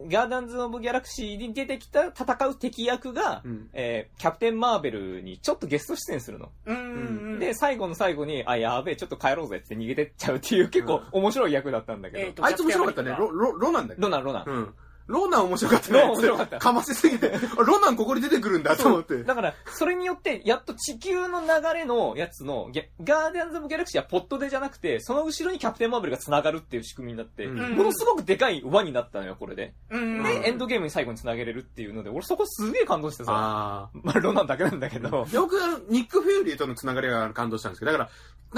[0.08, 6.50] ガーダンズ・オブ・ギャラクシーに出てきた戦う敵役が、うんえーキャプテン・マーベルにちょっとゲスト出演するの。
[6.66, 7.40] うんうんうん。
[7.40, 12.24] で、最後の最後に、あ、やべえ、ちょっと帰ろうぜって逃げてっちゃうっていう結構面白い役だったんだけど。
[12.24, 13.16] えーとあいつ面白かったね。
[13.18, 14.02] ロ、ロ、ロナンだっけ？
[14.02, 14.46] ロナン、ロナン。
[14.48, 14.74] うん。
[15.10, 16.00] ロナン面白かったね。
[16.02, 17.34] ロナン面白かったかませすぎて。
[17.34, 19.24] あロナンここに出てくるんだと思って。
[19.24, 29.74] だから、それによって、やっと地球の流れのやつの、ギャガーディアンズ・オブ・ギャラクシーはポットでじゃなくて、その後ろにキャプテン・マーベルが繋がるっていう仕組みになって、うんものすごくでかい輪になったのよ、これで。
[29.90, 30.24] うんうん。
[30.24, 35.36] で、エンドゲームに最後に繋げれるっていうので、俺そこすげえ感動してさ、あまあ、ロナンだけなんだけど、あ。
[35.36, 35.58] よく
[35.90, 38.10] ニック・フューリーとのつながりが感動したんですけど、だから、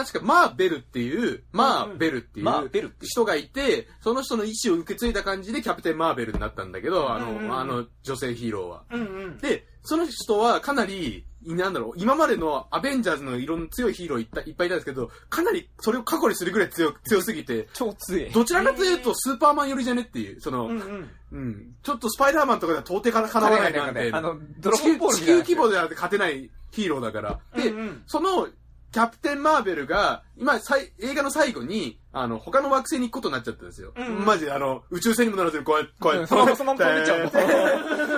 [0.03, 8.83] 確か、マーベルっていう、マーベルっていうマーベルっていう人がいて、その人の意思を受け継いだ感じでキャプテン・マーベルになったんだけど、あうんうんうんの、あの、女性ヒーローは。
[8.91, 9.37] うんうん。
[9.37, 18.31] で、その人はかなり、なんだろう、今までのアベンジャーズのいろんな強いヒーローいっぱいいっぱいいたんですけど、かなりそれを過去にするぐらい強く、強すぎて、超強い。
[18.31, 21.09] どちらかというとスーパーマン寄りじゃねっていう、その、うんうん。
[21.31, 27.39] うん、ちょっとスパイダーマンとかでは到底かなわないなんて、あの、ドラ地球ゴンボール地球規模では勝てないヒーローだから。
[27.55, 28.47] で、うんうんその、
[28.91, 33.93] キャプテン・マーベルが、今、さい映画の最後に、あの、他の惑星に行くことになっちゃったんですよ。
[33.95, 36.91] うんうんマジで、あの、宇宙船にもならずに、こうやって、こうやって、うんそのままそのまま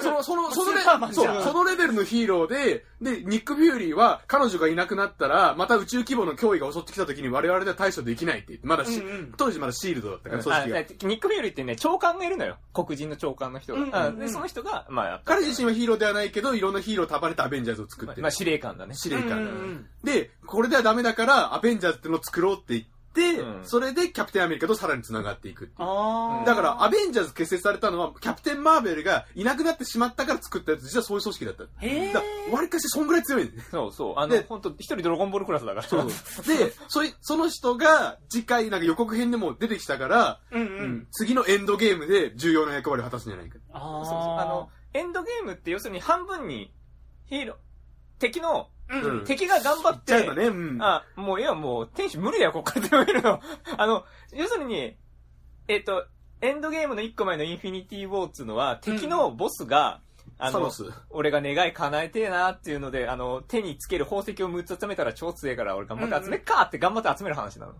[0.03, 0.82] その、 その、そのレ、
[1.13, 10.79] そう、そのレベルのヒーローで、で、ニック・フューリーは、彼女がいなくなったら、また宇宙規模の脅威が襲ってきた時に我々では対処できないって言って、まだし、うんうん当時まだシールドだったから、組あ織が。
[10.79, 10.86] ニ
[11.17, 12.58] ック・フューリーってね、長官がいるのよ。
[12.73, 13.79] 黒人の長官の人が。
[13.79, 18.32] うんうんで、その人が、まあ、彼自身はヒーローではないけど、いろんなヒーローを束ねたアベンジャーズを作ってるまあ、。
[18.32, 18.95] 司令官だね。
[18.95, 26.45] 司令官だうんうんうんで、これではダメだから、アベンジャーズってのを作ろうって言って、うんそれでキャプテンアメリカとさらに繋がっていくっていうああ。
[26.45, 31.63] だから、アベンジャーズ結成されたのは、キャプテン・マーベルがいなくなってしまったから作ったやつ、実はそういう組織だった。
[31.86, 33.52] へだから、割かしそんぐらい強い。
[33.71, 34.13] そうそう。
[34.17, 35.84] あので、本当一人ドラゴンボールクラスだから。
[35.84, 41.08] そうで、そい、その人が次回、なんか予告編でも出てきたから、うんううんん。
[41.12, 43.58] 次のエンドゲームで重要な役割を果たすんじゃないか。
[43.73, 46.73] あそうそうあの、エンドゲームって要するに半分に、
[47.26, 47.58] ヒーロー、
[48.19, 50.81] 敵の、うんうん敵が頑張って、ばね、うん。
[50.81, 53.41] あ、もう、いや、もう、天使無理だよ、こっから攻めるの。
[53.77, 54.95] あの、要するに、
[55.67, 56.05] えっ、と、
[56.41, 60.01] エンドゲームの一個前のインフィニティ・ウォーっつうのは、敵のボスが、
[60.37, 60.71] あの。
[61.09, 67.73] 俺が願い叶えてえなっていうので、あの、手につける宝石を6つ集めたら超強いから、俺頑張って集めっかって頑張って集める話なの。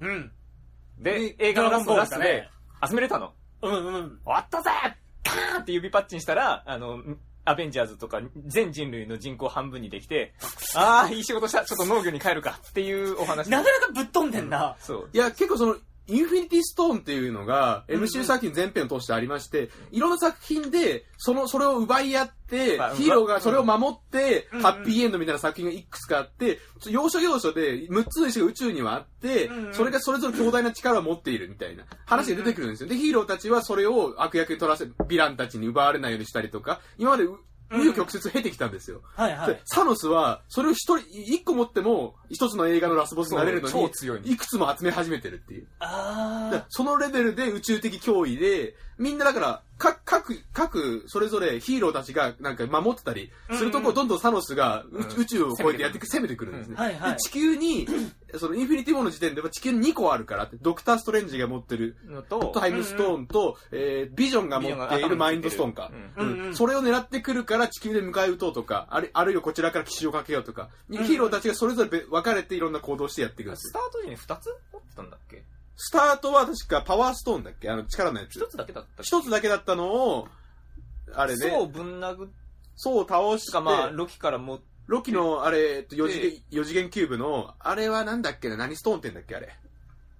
[0.00, 0.32] うん。
[0.98, 2.48] で、映画のラストラストで、
[2.86, 3.32] 集めれたの。
[3.62, 4.20] うんうん。
[4.24, 4.70] 終わったぜ
[5.24, 7.00] カーンって指パッチンしたら、あの、
[7.44, 10.32] アベンジャーズとか全人類の人口半分にできて、
[10.74, 13.50] ああ、いい仕事した、ちょっと農業に帰るかっていうお話。
[13.50, 14.76] なかなかぶっ飛んでんな。
[14.80, 15.08] そう。
[15.12, 15.76] いや、結構その、
[16.12, 26.58] インフィニティストーンっていうのが、MCU 作品全編を通してありまして、いろんな作品で、その、それを奪い合ってまあ、ヒーローがそれを守って、うんハッピーエンドみたいな作品がいくつかあって、
[26.90, 32.88] 要所要所で6つの石が宇宙にはあってそれがそれぞれ強大な力を持っているみたいな話が出てくるんですよ。
[32.88, 37.38] で、ヒーローたちはそれを悪役に取らせ、ヴィランたちに奪われないようにしたりとか、今までう、
[37.72, 38.98] 紆余曲折経てきたんですよ。
[39.16, 39.60] ではいはい。
[39.64, 45.66] サノスは、それを一人、一個持っても、一つの映画のラスボスになれるのに、いくつも集め始めてるっていう。
[45.80, 56.76] あそのレベルで宇宙的脅威で、みんなだから、各、各、各、それぞれヒーローたちがなんか守ってたりするとこをどんどんサノスが宇,、宙を越えてやってく、攻めてくるんですね。
[56.78, 56.82] あ。
[56.82, 57.16] はいはいで。
[57.18, 57.86] 地球に、
[58.38, 65.90] そのインフィニティ・ウォーの時点では地球に2個あるからって、ドクター・ストレンジが持ってるのと、タイムストーンと、えービジョンが持っているマインドストーンか。
[66.16, 66.26] うん。
[66.26, 66.46] うん。
[66.46, 70.96] うんそれを狙ってくるから地球で迎え撃とうとか、あるあるいはこちらから奇襲をかけようとか、ん。
[71.04, 73.70] ヒーローたちがそれぞれ別分かれていろんな行動をしてやっていくんですよ。
[73.70, 75.42] スタート時に2つ持ってたんだっけ？
[75.76, 77.70] スタートは確かパワーストーンだっけ？
[77.70, 78.38] あの力のやつ。
[78.38, 80.28] 1つだけだったつだけだったのを、
[81.14, 82.30] あれね、そうぶん殴っ
[82.76, 84.60] そう倒して、か、まあ、ロキからも、
[84.92, 89.48] ロキのあれ、えっと四次元、四次元キューブの、あれはなんだっけな、何ストーンってんだっけあれ。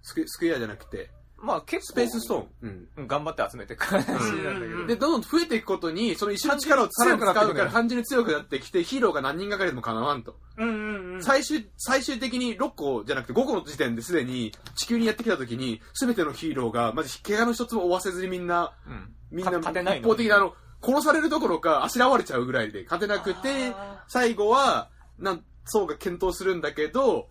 [0.01, 2.69] スクスクエアじゃなくて、まあ結構、スペースストーン。
[2.69, 2.89] うん。
[2.97, 4.79] うん頑張って集めていく話なんだけうんど。
[4.79, 10.39] うんで、どんどん増えていくことに、その一緒の力をさらに使うから単純に強くなってきて、ヒーローが何人がかりでもかなわんと。
[10.57, 11.23] うんうんうん。
[11.23, 27.29] 最終、最終的に6個じゃなくて5個の時点ですでに地球にやってきた時に、すべてのヒーローが、まず怪我の一つも負わせずにみんな、うんみんなか勝てない一の方的なあの、殺されるどころか、あしらわれちゃうぐらいで勝てなくてあ、最後は、なん、ソーが健闘するんだけど、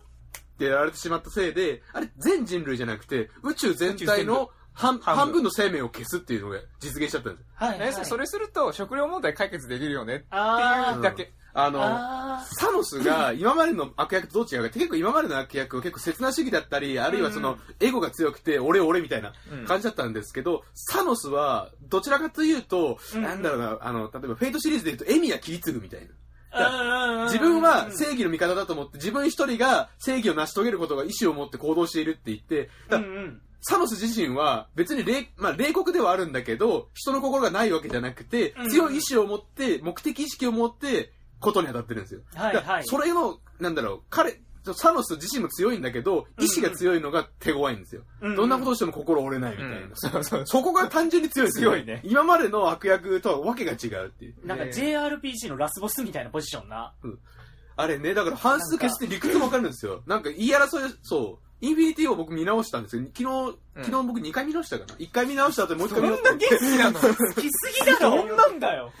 [0.54, 7.46] ってやられてしまったせいで、あれ、全人類じゃなくて、宇宙全体の半半分半分の生命を消すっていうのが実現しちゃったんです。
[7.54, 7.92] はいはい。
[7.92, 11.32] それすると食料問題解決できるよねってあいうだけ。
[11.54, 26.06] あの、あサノスが 今までの悪役とどう違うかって結構今までの悪役は結構刹那主義だったり、あるいはそのエゴが強くて俺俺みたいなうん感じだったんですけど、サノスはどちらかというと、うんなんだろうな、あの、例えばフェイトシリーズで言うとエミヤ切り継ぐみたいな。
[26.52, 27.24] あ。
[27.24, 32.70] 自分は正義の味方だと思って、自分一人が正義を成し遂げることが意志を持って行動しているって言って。
[33.64, 42.20] サノス自身は別に冷,、まあ、冷酷ではあるんだけど、人の心がないわけじゃなくて、うん強い意志を持って、目的意識を持って、ことに当たってるんですよ。
[42.34, 42.84] はいはい。
[42.86, 44.40] それの、なんだろう、彼、
[44.76, 48.02] サノス自身も強いんだけど、意志が強いのが手強いんですよ。
[48.20, 49.76] うんどんなことをしても心折れないみたいな。
[49.76, 54.46] うんそうそうそこが単純に強いですよ強いね今までの悪役とはわけが違うっていう。
[54.46, 56.92] なんか JRPG のラスボスみたいなポジションな。
[57.74, 60.02] あれね、だから半数消して理屈もわかるんですよ。
[60.06, 61.64] なんか言い争い、そう。
[61.64, 63.02] インフィニティを僕見直したんですよ。
[63.16, 64.94] 昨日、昨日僕2回見直したかな。
[64.96, 66.56] 1回見直した後にもう1回見直した。
[66.58, 67.00] 好きなの？
[67.34, 68.92] 好きすぎだろどんなんだよ。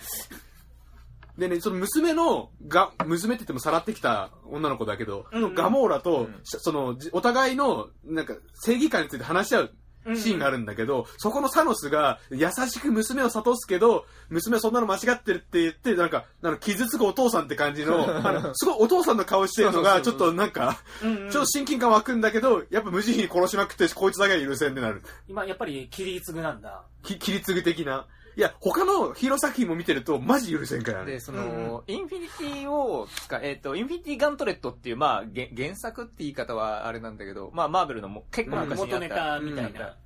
[1.38, 9.74] でね、その娘の、が、娘って言ってもさらってきた女の子だけど、うんうんガモーラと、うんしその、じお互いの、なんか、正義感について話し合う
[10.16, 25.02] シーンがあるんだけど、そこのサノスが優しく娘を諭すけど、娘はそんなの間違ってるって言って、なんか、なんか傷つくお父さんって感じの、 あの、すごいお父さんの顔してるのが、ちょっとなんか、うんうんちょっと親近感湧くんだけど、やっぱ無慈悲に殺しまくって、こいつだけは許せんってなる。
[25.28, 26.82] 今やっぱり切り継ぐなんだ。
[27.02, 28.06] き、切り継ぐ的な。
[28.36, 31.20] いや、他のヒーロー作品も見てると、マジ許せんからねで、。
[31.20, 39.96] その、インフィニティを使えっ、と、インフィニティガントレットっていう、まあ、げ原作って言い方はあれなんだけど、まあ、マーベルのも結構まあ昔にあった元ネタみたいな。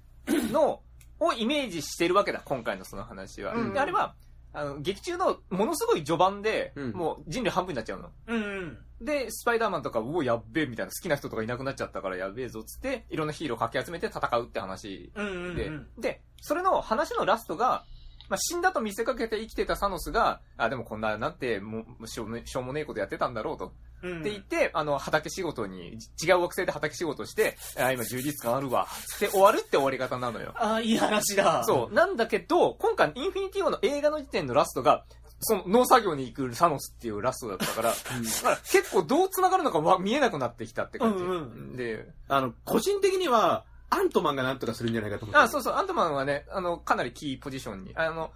[0.53, 0.83] の、
[1.19, 3.55] をイメージしてるわけだ、今回のその話は。
[3.55, 4.15] うんで、あれは、
[4.53, 8.11] あの、劇中のものすごい序盤で、うんもう人類半分になっちゃうの。
[8.27, 8.79] うんうん。
[9.01, 15.87] で、スパイダーマンとか、うお、やっべえ、みたいな好きな人とかいなくなっちゃったからやべえぞ、つって、いろんなヒーローをかき集めて戦うって話うんうんで、うん。
[15.99, 17.85] で、それの話のラストが、
[18.29, 23.73] まあ、死んだと見せかけて生きてたサノスが、あ、でもこんな、なんて、もうしょうもしょうもねえことやってたんだろうと。
[24.03, 28.87] うんって言って、あの、畑仕事に、違う惑星で畑仕事して、あ、今充実感あるわ。
[29.17, 30.53] って終わるって終わり方なのよ。
[30.57, 31.65] ああ、いい話だ。
[31.65, 31.95] そう。
[31.95, 35.05] なんだけど、今回、インフィニティウォーの映画の時点のラストが、
[35.41, 41.25] その農作業に行くサノスっていうラストだったから、だから結構どう繋がるのかわ見えなくなってきたって感じ。
[41.25, 43.65] うんうで、あの、個人的には、
[43.97, 45.39] アントマンがなんとかするんじゃないかと思って。
[45.39, 48.33] あ、そうそう、アントマンはね、あの、かなりキーポジションに、あの、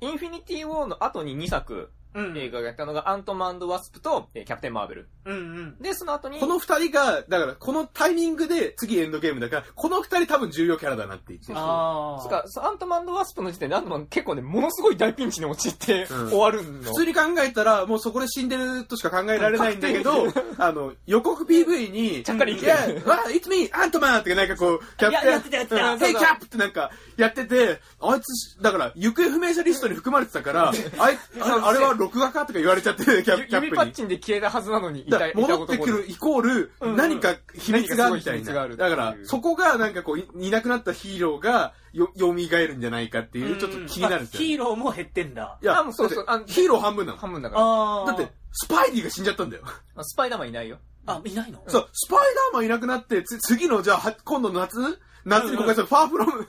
[0.00, 1.90] インフィニティウォーの後に2作。
[2.14, 5.08] 映画をやったのが、アントマンワスプと、えーキャプテンマーベル。
[5.24, 5.78] うんうん。
[5.80, 11.58] で、その後に、この二人が、だから、このタイミングで次エンドゲームだから、この二人多分重要キャラだなって言ってる。
[11.58, 12.22] ああ。
[12.22, 16.82] つか、そうアントマンワスプの時点でアントマン結構ね、ものすごい大ピンチに陥って、うん終わるの。
[16.82, 20.26] 普通に考えたら、もうそこで死んでるとしか考えられないんだけど、
[20.58, 33.92] あの、予告 PV に、ちゃっかりいや、わ、it's me, アントマンってなんかこう、キャプテン、いややってたやってたうん Hey キャップってなんか、やってて、あいつ、だから、行方不明者リストに含まれてたから、あいああれは録画かとか言われちゃって、キャキャッ指パップに。
[33.92, 38.16] チンで消えたはずなのに、いだた、いた戻ってくるイコール、何か秘密があな。
[38.16, 44.40] るっていうだから、そこがなんかこう、いいなくなったヒーローが、よ、蘇るんじゃないかっていう、ちょっと気になるんですよ。
[44.40, 45.58] ヒーローも減ってんだ。
[45.62, 47.18] いや、あもうそうそうヒーロー半分なの。
[47.18, 48.12] 半分だから。
[48.12, 49.64] だって、スパイディが死んじゃったんだよ。
[49.96, 50.78] あスパイダーマンいないよ。
[51.06, 51.62] あ、いないの？
[51.68, 56.48] そう、スパイダーマンいなくなって、つ次の、じゃあ、は今度の夏夏に公開するファーフロム、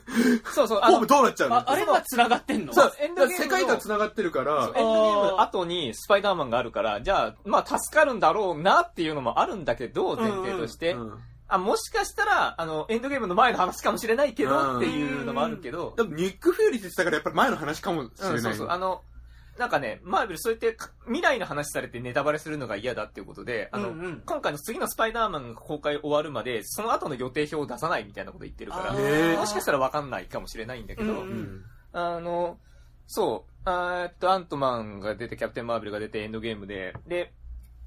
[0.54, 1.56] そうそう、ホームどうなっちゃうの。
[1.56, 2.72] あ、あれは繋がってんの？
[2.72, 3.44] そう、エンドゲームの。
[3.44, 10.92] 世界観繋がってるから、エンドゲームの後にスパイダーマンがあるから、じゃあ、まあ助かるんだろうなっていうのもあるんだけど、前提として。
[10.92, 18.34] うんあ、もしかしたら、あの、エンドゲームの前の話かもしれないけうんどっていうのもあるけど、でもニック・フューリーって言ってたから、やっぱり前の話かもしれない。
[18.34, 18.68] うん、そうそう。
[18.70, 19.02] あの、
[19.58, 24.22] なんかね、マーベルそうやってか未来の話されてネタバレするのが嫌だっていうことで、あの、うんうん。
[24.26, 31.64] 今回の次のスパイダーマンが公開終わるまで、その後の予定表を出さないみたいなこと言ってるから、もしかしたらわかんないかもしれないんだけど、うんうん。
[31.92, 32.58] あの、
[33.06, 37.32] そう、あーっと、アントマンが出て、キャプテン・マーベルが出て、エンドゲームで、で、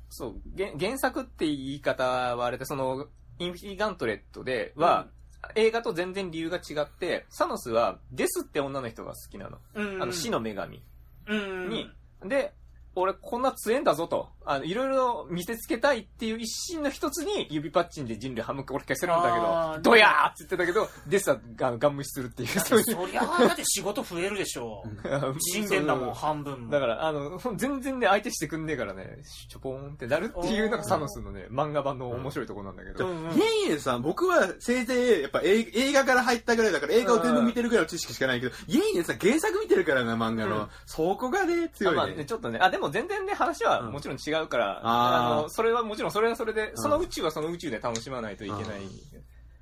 [0.10, 5.08] そう、原原作って言い方はあれで、その、インフィニティ・ガントレットでは、
[5.55, 9.60] 映画と全然理由が違って、サノスは、デスって女の人が好きなの。
[9.73, 10.77] うんあの、死の女神。
[10.77, 10.84] うん。
[11.30, 11.92] に、
[12.26, 12.54] で、
[12.95, 22.86] 俺こんな強えんだぞと、あの、いろいろ見せつけたいっていう一心の一つに指パッチンで人類ハム俺消せるんだあーけど、ドヤーって言ってたけど、デスはあのガン無視するっていう、そういう。
[22.86, 24.84] そりゃあ、だって仕事増えるでしょ。
[25.39, 26.71] 死んでんだもん、半分も。
[26.71, 33.08] だから、あの、全然ね、相手してくんねえからね、ちょぽーんってなるっていうのがサノスのね、漫画版の面白いところなんだけど。
[33.08, 40.58] うんうんイエンイエンさん、僕はせいぜい、やっぱ映映画から入ったぐらいだから、映画を全部見てるぐらいの知識しかないけど、イエンイエンさん原作見てるからな、漫画の。
[40.58, 42.25] うんそこがね、強あまあね、いね。
[42.25, 45.42] ちょっとね、あ、でも全然ね、話はもちろん違うから、あー。
[45.44, 48.65] の、それはもちろんそれはそれで、その宇宙はその宇宙で楽しまないといけない。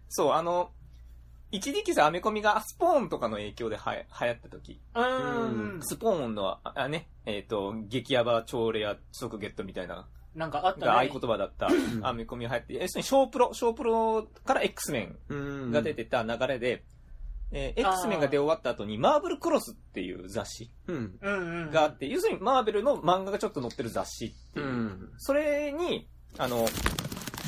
[0.09, 0.71] そう、あの、
[1.51, 5.01] 一時期さ、アメコミがスポーンとかの影響ではや流行った時、う
[5.77, 5.79] ん。
[5.81, 10.85] スポーンの、ああね、えっ、と、激ヤバ超レア即ゲットみたいな、なんかあったね。
[10.87, 11.69] が合言葉だった。
[12.03, 15.35] アメコミが流行って、要するにショープロ、ショープロから X メンう
[15.67, 15.71] ん。
[15.71, 16.96] が出てた流れで、えー
[17.51, 21.17] あー X メンが出終わった後に、マーブルクロスっていう雑誌うん。
[21.21, 21.71] うんうん。
[21.71, 24.65] があって、要するにマーベルの漫画がちょっと載ってる雑誌っていう。
[24.65, 25.09] うん。
[25.17, 26.07] それに、
[26.37, 26.67] あの、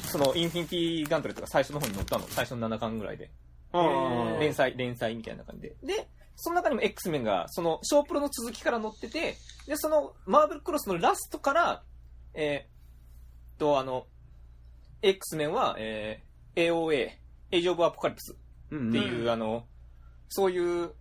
[0.09, 2.25] そのインフィニティガントレットが最初の方に載ったの。
[2.29, 3.31] 最初の7巻ぐらいで。
[3.73, 5.75] うん連載、連載みたいな感じで。
[5.83, 9.35] で、その中にも X メンが、その、ショープロの続きから載ってて、
[9.67, 11.83] で、その、マーベルクロスのラストから、
[12.33, 14.07] えー、と、あの、
[15.01, 17.09] X メンは、えー、AOA、
[17.51, 18.35] エイジオブアポカリプス
[18.71, 19.65] うんっていう、あの、
[20.29, 20.91] そういう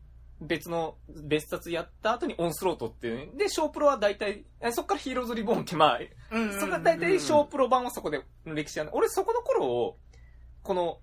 [0.40, 6.00] 別の別冊やった後にオンスロートっていう、で、ショープロは大体、えそっからヒーローズリボーンってまあ、
[6.30, 6.52] うん。
[6.52, 9.98] そこが大体ショープロ版はそこで歴史ある俺そこの頃を、
[10.62, 10.98] この、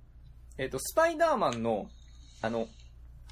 [0.57, 1.87] えっ、と、スパイダーマンの、
[2.41, 2.67] あの、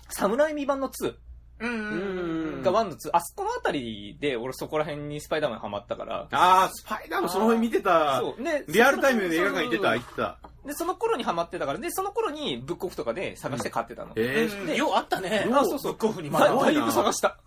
[0.10, 1.23] サムライミ版の2うんうんうん
[1.64, 8.20] が1の2、あそこのあたりで俺そこら辺にスパイダーマンハマったから、あー、スパイダーもその辺見てた。
[8.20, 8.44] そう。
[8.44, 10.38] で、リアルタイムで映画館行ってた、行ってた。
[10.66, 14.14] で、その頃にハマってたから、で、その頃にブックオフとかで探して買ってたの。
[14.16, 15.48] えー、うんようあったね。
[15.52, 17.38] あそうそうブックオフにだいぶ探した。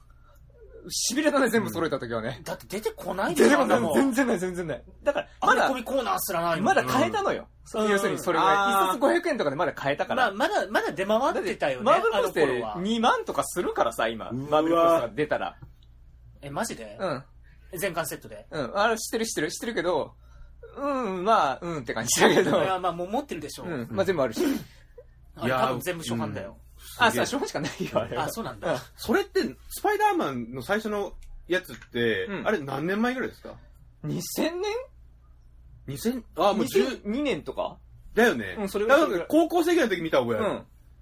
[0.88, 2.40] しびれたね、全部揃えた時はね。
[2.44, 4.82] だって出てこないで全しょ、あんなもん然全然ない、全然ない。
[5.02, 7.48] だから、まだコ、ーナーすらないまだ買えたのよ。
[7.74, 8.54] うん要するにそれぐらい。
[8.70, 10.30] 一冊500円とかでまだ買えたから。
[10.30, 12.76] まあ、まだ、まだ出回ってたよね、マーベルあコスっての頃は。
[12.76, 14.30] 2万とかするからさ、今。
[14.30, 15.56] マーベルコスが出たら。
[16.42, 17.24] え、マジでうん。
[17.78, 18.46] 全巻セットで。
[18.50, 18.78] うん。
[18.78, 20.14] あれ、知ってる知ってる知ってるけど、
[20.76, 22.62] うん、まあ、うんって感じだけど。
[22.62, 23.64] いや、まあもう持ってるでしょ。
[23.64, 23.88] うん。
[23.90, 24.40] まあ全部あるし。
[24.44, 26.56] いや多分全部初版だよ。
[26.98, 28.24] あ、そう、しょうがしかないよ、あれは。
[28.24, 28.78] あ、そうなんだ。
[28.96, 31.12] それって、スパイダーマンの最初の
[31.48, 33.54] やつって、うんあれ何年前ぐらいですか
[34.04, 34.20] ？2000
[35.88, 37.78] 2000、あ、もう年10、?2002 年とか？
[38.14, 38.56] だよね。
[38.58, 40.46] うんそれぐらい高校生ぐらいの時見た覚えある。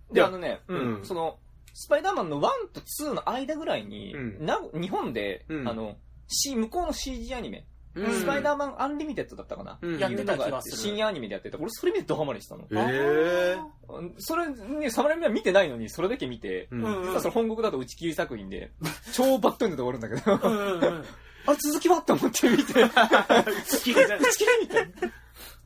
[0.08, 0.14] うん。
[0.14, 1.38] で、あのね、ううんん、その、
[1.72, 5.96] スパイダーマンの1と2の間ぐらいに、うんな日本で、うんあの、
[6.28, 10.76] C、向こうの CG アニメ、うんスパイダーマンアンリミテッドだったかな、うんやってた気いうのがあがする。
[10.76, 11.58] 深夜アニメでやってた。
[11.58, 12.66] 俺それ見てドハマりしたの。
[12.72, 13.56] え
[13.88, 16.74] うんそれね、サムライミは見てないのに、それだけ見て、ー。
[16.74, 18.72] うん実はそれ本国だと打ち切り作品で、
[19.12, 21.04] 超バッドエンドで終わるんだけど、うんうんうん。
[21.46, 24.88] あ、続きはって思って見て、好きでじゃ打ち切りみたい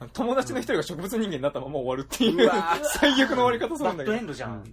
[0.00, 0.08] な。
[0.12, 4.16] 友達の一人が植物人間になったまま終わるっていううわ、最悪の終わり方するバッドんだけど。
[4.16, 4.64] エンドじゃん。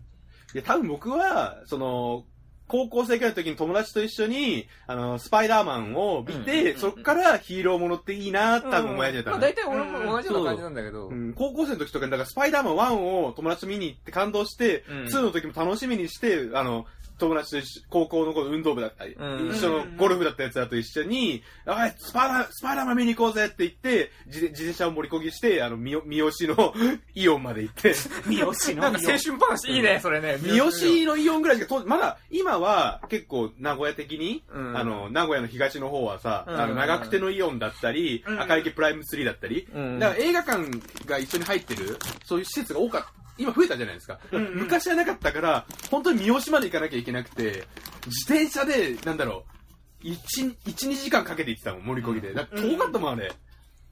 [0.53, 2.25] いや、多分僕は、その、
[2.67, 15.05] 高校生くらいの時に友達と一緒に、あの、スパイダーマンを見て、うんそっからヒーローものっていいなって多分思い始めたの、まあ大体俺も同じような感じなんだけど、うん、高校生の時とかに、だからスパイダーマン1を友達と見に行って感動して、うん。
[15.05, 16.85] 2の時も楽しみにして、あの、
[17.17, 19.49] 友達と一緒高校の頃運動部だったり、うん。
[19.49, 26.73] 一緒のゴルフだったやつらと一緒に、あスパイダー、スパイダーマン見に行こうぜって言って、自自転車を盛りこぎして、あの、三好三好の
[27.15, 27.93] イオンまで行って、
[28.25, 28.81] 三好の。
[28.81, 30.37] なんか青春話いいね、それね。
[30.37, 34.77] 三好のイオンぐらいしか当時、まだ、今は結構名古屋的に、うん。
[34.77, 36.59] あの、名古屋の東の方はさ、うん。
[36.59, 38.41] あの、長久手のイオンだったり、うん。
[38.41, 39.99] 赤池プライム3だったり、うん。
[39.99, 40.63] だから映画館
[41.05, 43.24] が一緒に入ってる、そういう施設が多かった。
[43.37, 44.19] 今増えたじゃないですか。
[44.31, 47.65] うんうん昔はなかったから、本当に三好まで行かなきゃいけなくて、
[48.07, 49.45] 自転車で、なんだろ
[50.03, 52.33] う、1、1、2時間かけて行ってたもん、森こぎで。
[52.33, 53.31] だ遠かったもん、あれ。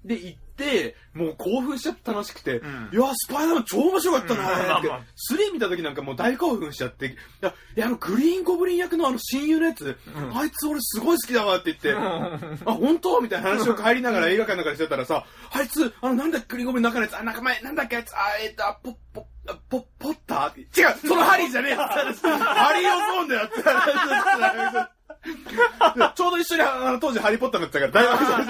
[0.06, 2.56] で、行って、もう興奮しちゃって楽しくて、ん。
[2.56, 2.60] い
[2.96, 4.48] や、スパイダーマン超面白かったなうん。
[4.48, 4.88] ーって。
[4.90, 5.08] まあまあ。
[5.32, 7.10] 3見た時なんかもう大興奮しちゃって、い
[7.42, 10.38] や、いやあの、グリーンゴブリン役のあの親友のやつ、うん。
[10.38, 12.40] あいつ俺すごい好きだわって言って、あ、
[12.74, 13.22] 本当？
[13.22, 20.50] みたいな話を帰りながら映画館の中でしてたらさ、あいつ、あの、なんだっけ、グリーンゴブリンの中のやつ、あ、なんか前、なんだっけ、あいつ、あ、えっと、あポッ、ポッ、あポッ、ポッター？
[20.50, 23.62] って違うそのハリーじゃねえハリー・オズボーンだよって。
[23.64, 24.90] 話
[26.16, 28.44] ちょうど一緒に、あの、当時ハリー・ポッターだったから大爆笑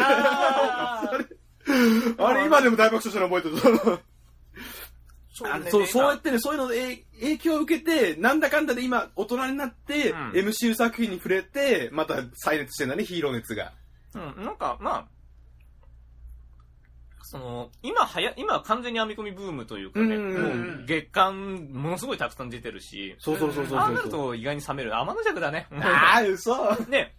[1.23, 1.35] して
[2.18, 3.99] ああれ、今でも大爆笑したの覚えてる。
[5.51, 6.68] あねそう、そうやってね、そういうの
[7.20, 13.74] 影響を受けて、なんだかんだで今、大人になって、うん MCU 作品に触れて、また再熱してんだね、ヒーロー熱が。
[14.14, 15.07] うん、なんか、まあ、
[17.24, 23.80] その、今はや、今は完全に編み込みブームというかね、うんもう月間ものすごいたくさん出てるし、そうそうそうそうそう。
[23.80, 24.95] ああなると意外に冷める。
[24.95, 25.68] 天の弱だね。
[25.72, 26.76] あー、嘘。
[26.89, 27.16] ね、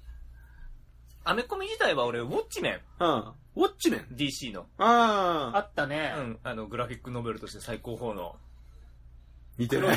[1.25, 3.09] アメコミ自体は俺、ウォッチメン、うん。
[3.57, 5.57] ウォッチメン？DC の、ああ。
[5.57, 6.21] あったねう。
[6.21, 8.37] ん、あの、グラフィックノベルとして最高峰の、
[9.57, 9.97] 似てない。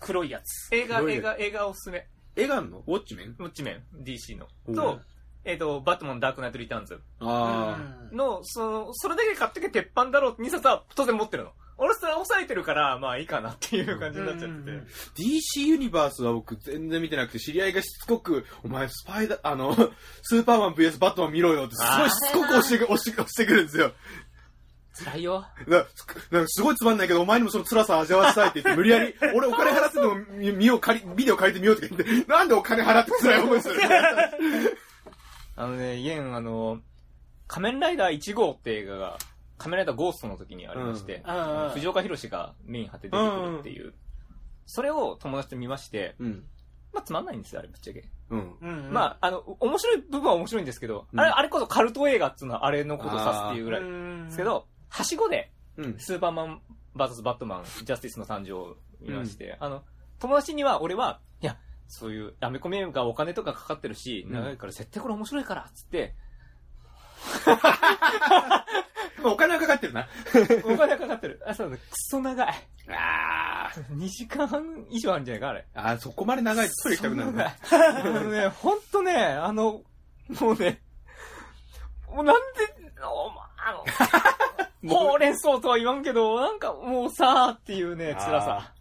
[0.00, 0.72] 黒いやつ。
[0.74, 2.06] 映画、映画、映画おすすめ。
[2.36, 2.84] 映画あんの？
[2.86, 3.34] ウォッチメン？
[3.38, 4.46] ウォッチメン、DC の。
[4.68, 5.00] おうと、
[5.44, 7.76] えっ、と、バットマンダークナイトリターンズあ
[8.10, 11.52] うんの、その、それだけ買ってけ鉄板だろうって2冊は当然持ってるの。
[11.78, 14.72] 俺それ抑えてるから、まあいいかなっていう感じになっちゃって。
[15.16, 19.74] DC ユニバースは僕全然見てなくて、知り合いがしつこく、お前スパイダー、あの、
[20.22, 23.92] スーパーマン VS バットマン見ろよってすごいしつこく押してく押して押してくるんですよ。
[25.04, 25.46] 辛いよ。
[25.68, 25.88] だか
[26.32, 33.80] らすごいつまんないけど、お前にもその辛さを味わわせたいって言って、無理やり、 俺お金払ってでも見見よう、借り、ビデオ借りてみようって言って、なんでお金払って辛い思いする
[35.54, 36.80] あのね、イエン、あの、
[37.46, 39.18] 仮面ライダー1号って映画が、
[39.58, 43.92] 仮面ライダーゴーストの時にありまして、うんうん藤岡弘がメイン張って出てくるっていう、
[44.66, 46.44] それを友達と見まして、うん。
[46.92, 48.04] まあつまんないんですよ、あれぶっちゃけ。
[48.30, 48.56] うん。
[48.60, 53.80] うんまあ、あの、面白い部分は面白いんですけど、うんあれ、あれこそカルト映画っていうのはあれのことを指すっていうぐらい。
[53.82, 55.98] うんですけど、はしごで、うん。
[55.98, 56.62] スーパーマン
[56.96, 59.82] VS バットマン、ジャスティスの誕生いまして、あの、
[60.18, 66.14] 友達には俺は、いや、そういうアメコミがお金とかかかってるし、うん長いから絶対これ面白いから、つって、
[69.24, 70.08] お金はかかってるな。
[70.64, 71.42] お金かかってる。
[71.46, 72.48] あ、そうだ、クソ長い。
[72.90, 75.66] あ2時間半以上あるんじゃないか、あれ。
[75.74, 75.88] あ。
[75.88, 77.56] あーそこまで長いとトイレ行きたくなるね。
[77.70, 79.82] あのね、ほんとね、あの、
[80.40, 80.80] もうね、
[82.08, 83.72] もうなんで、おまあ
[84.82, 88.72] の、 ほうれん草とは言わんけど、なんかもうさーっていうね、辛さ。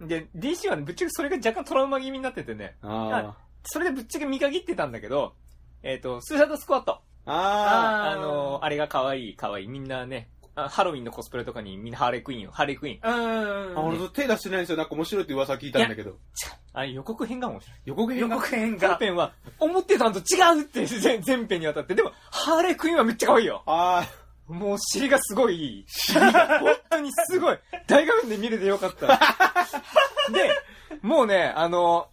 [0.00, 5.34] で、DC はね、ぶっちゃけそれが若干トラウマ気味になっててね、あそれでぶっちゃけ見限ってたんだけど、
[5.82, 7.00] えっ、と、スーサイドスクワット。
[7.28, 8.08] あ。
[8.08, 13.68] ああの、あれが可愛い可愛いみんなね、あハロウィンのコスプレとかにみんなハーレークイーンよ、ハーレークイーン。
[13.70, 13.80] うんあ。
[13.82, 14.78] 俺手出してないんですよ。
[14.78, 16.16] なんか面白いって噂聞いたんだけど。
[16.72, 17.78] あれ予告編が面白い。
[17.84, 18.36] 予予告編が？
[18.36, 18.88] 告編が。
[18.88, 21.94] 本編は、思ってたのと違うって全全編にわたって。
[21.94, 23.62] でも、ハーレークイーンはめっちゃ可愛いよ。
[23.66, 24.04] あ
[24.46, 25.84] もう尻がすごいいい。
[25.86, 26.58] 尻が？
[26.60, 27.58] 本当にすごい。
[27.86, 29.06] 大画面で見れてよかった。
[30.32, 30.50] で、
[31.02, 32.08] もうね、あの、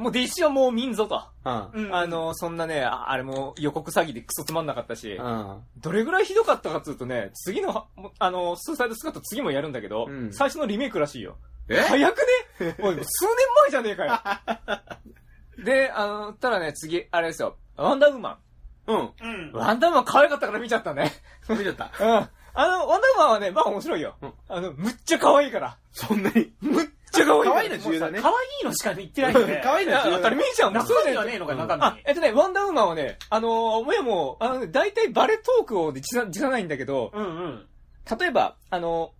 [0.00, 1.22] もう DC はもう見んぞと。
[1.44, 1.70] あ。
[1.72, 1.84] うん。
[1.86, 5.60] うんあ、の、そんなね、ああれも予告詐欺でクソつまんなかったし、うん。
[5.78, 7.86] どれぐらいひどかったかっつうとね、次の
[8.18, 11.36] あの、スーサイドスカット次もやるんだけど、うん最初のリメイクらしいよ。
[11.68, 11.76] え？
[11.80, 12.16] 早く
[12.60, 12.74] ね？
[12.80, 14.20] おい、数年前じゃねえかよ。
[15.64, 17.56] で、あの、ただね、次、あれですよ。
[17.76, 18.38] ワンダーウーマ
[18.86, 18.96] うん。
[18.96, 19.52] うんン。。
[19.52, 21.12] ワンダーウーマン可愛かったから見ちゃったね。
[21.48, 21.90] 見ちゃった。
[22.00, 22.28] うん。
[22.54, 24.16] あの、ワンダーウーマンはね、まあ面白いよ。
[24.22, 25.76] うんあの、むっちゃ可愛いから。
[25.92, 26.52] そんなに？
[26.60, 27.44] むっちゃ可愛い。
[27.44, 29.60] 可愛いの重要だね可愛いのしか言ってないよね。
[29.62, 30.72] 可愛いのいや当たり前じゃん。
[30.72, 37.66] 中身はねえのか、中身。、えっとね、ワンダーウーマンはね、あのー、親も、あのね、大体バレトークをで実は、実はないんだけど、うんうん。
[38.18, 39.12] 例えば、あの、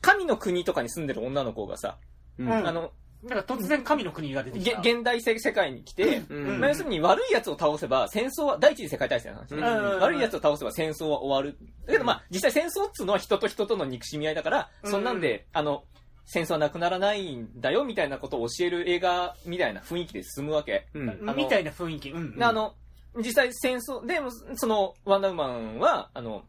[0.00, 1.98] 神の国とかに住んでる女の子がさ、
[2.38, 2.92] うんうんあの、
[3.22, 4.80] なんか突然神の国が出てきげた。
[4.80, 11.58] 現代世世界に来て、うんまあ要するに悪い奴を倒せば戦争は、第一次世界大戦の話ね、うん悪い奴を倒せば戦争は終わる。
[11.86, 15.84] だけどまあ、実際戦争っつうのは人と人との憎しみ合いだから、うんそんなんで、あの、
[16.26, 20.88] 戦争はなくならないんだよみたいなことを教える映画みたいな雰囲気で進むわけ。
[20.92, 21.34] うん。
[21.36, 22.10] みたいな雰囲気。
[22.10, 22.36] うん。
[22.36, 22.74] であの、
[23.18, 26.44] 実際戦争、でも、その、ワンダーウーマンは、あの、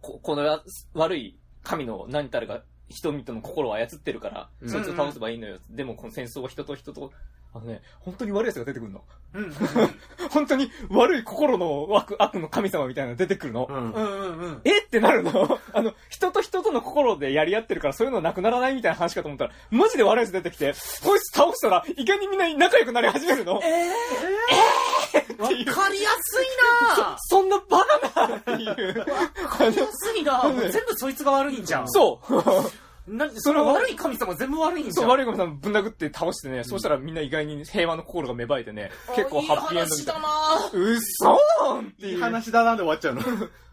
[0.00, 0.60] ここのや
[0.94, 5.58] 悪い神の何たるが人々の心を操ってるから、うんそいつを倒せばいいのよ。
[5.70, 7.12] でも、この戦争は人と人と、
[7.56, 9.02] あのね、本当に悪い奴が出てくるの。
[9.34, 9.44] うん。
[9.44, 9.52] う ん
[10.30, 13.66] 本当に悪い心の悪悪の神様みたいなの出てくるの。
[13.70, 13.76] うん。
[13.76, 14.60] うんうんうん。
[14.64, 14.80] え？
[14.80, 26.46] ってなるの あの、人と人との心でやり合ってるからそういうのなくならないみたいな話かと思ったら、マジで悪い奴出てきて、こいつ倒したら、いかにみんな仲良くなり始めるのええわかりやすい
[26.98, 28.98] なそんなバカなっていう。
[29.00, 29.04] わ
[29.48, 31.88] かりやすいなもう全部そいつが悪いんじゃん。
[31.88, 32.34] そう。
[33.06, 35.10] なその悪い神様全部悪いんじそう、ゃん。
[35.10, 40.22] 悪い神さんぶん殴って倒してね、そうしたらみんな意外に平和の心が芽生えてね、結構ハッピーエンドみたいな。
[40.22, 40.28] な
[40.72, 42.20] うっそーんっていいいう。
[42.20, 43.22] 話だなで終わっちゃうの。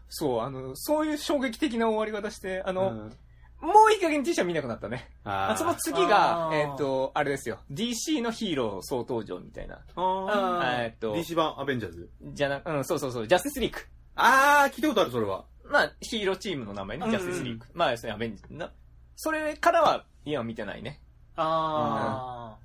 [0.08, 3.12] そう、あの、そういう衝撃的な終わり方して、あの、うん
[3.60, 5.08] もういい加減 T シャツ見なくなったね。
[5.24, 7.60] ああその次があ、ーえっ、と、あれですよ。
[7.72, 9.76] DC のヒーロー総登場みたいな。
[9.96, 13.86] ああえっ、とー、DC 版アベンジャーズじゃな、うん、そうそうそう、ジャスティスリーク。
[14.16, 15.46] あー、聞いたことある、それは。
[15.64, 17.66] まあ、ヒーローチームの名前ね、うんうんジャスティスリーク。
[17.72, 18.70] まあ、要するにアベンジな。
[19.16, 21.00] それからは、今見てないね。
[21.36, 22.56] あ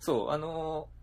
[0.00, 0.98] そう、あのー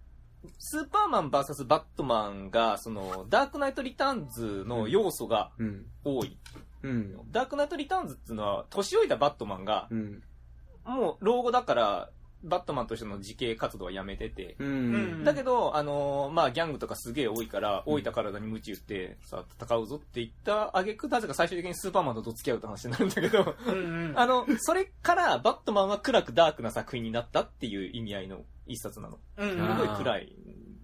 [0.59, 5.85] スーパーマン VS バットマンが、その、ダークナイトリターンズの要素がうん。
[6.03, 6.37] 多い。
[6.83, 7.31] うん。
[7.31, 10.23] ダークナイトリターンズっていうのは、年老いたバットマンが、うん。
[10.85, 12.09] もう老後だから、
[12.45, 15.23] バットマンとしての自警活動はやめてて、ううんん。
[15.23, 24.19] だけど、あのーまあ、ギャングとかすげえ多いから、老いた体に鞭打って、さあ、戦うぞって言った挙句なぜか最終的にスーパーマンとどつき合うって話になるんだけど、ーうんうん。
[24.19, 29.19] あの、それから、バットマンは暗くダークな作品になったっていう意味合いの一冊なの。
[29.37, 30.35] うんすごい暗い、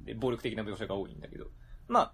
[0.04, 1.46] で、暴力的な描写が多いんだけど。
[1.88, 2.14] ま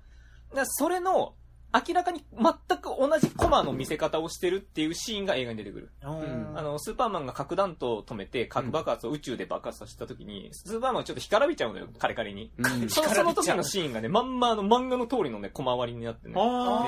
[0.56, 1.36] あ、それの、
[1.74, 5.92] 明らかに全く同じコマの見せ方をしてるっていうシーンが映画に出てくる。
[6.02, 6.58] うん。
[6.58, 12.52] あの、スーパーマンが核弾頭を止めて核爆発を宇宙で爆発させた時に、スーパーマンがちょっと干からびちゃうのよ、カリカリに。
[12.58, 12.90] うん。
[12.90, 16.36] そのその時のシーンがね、まんまあの漫画の通りのね、コマ割りになってね、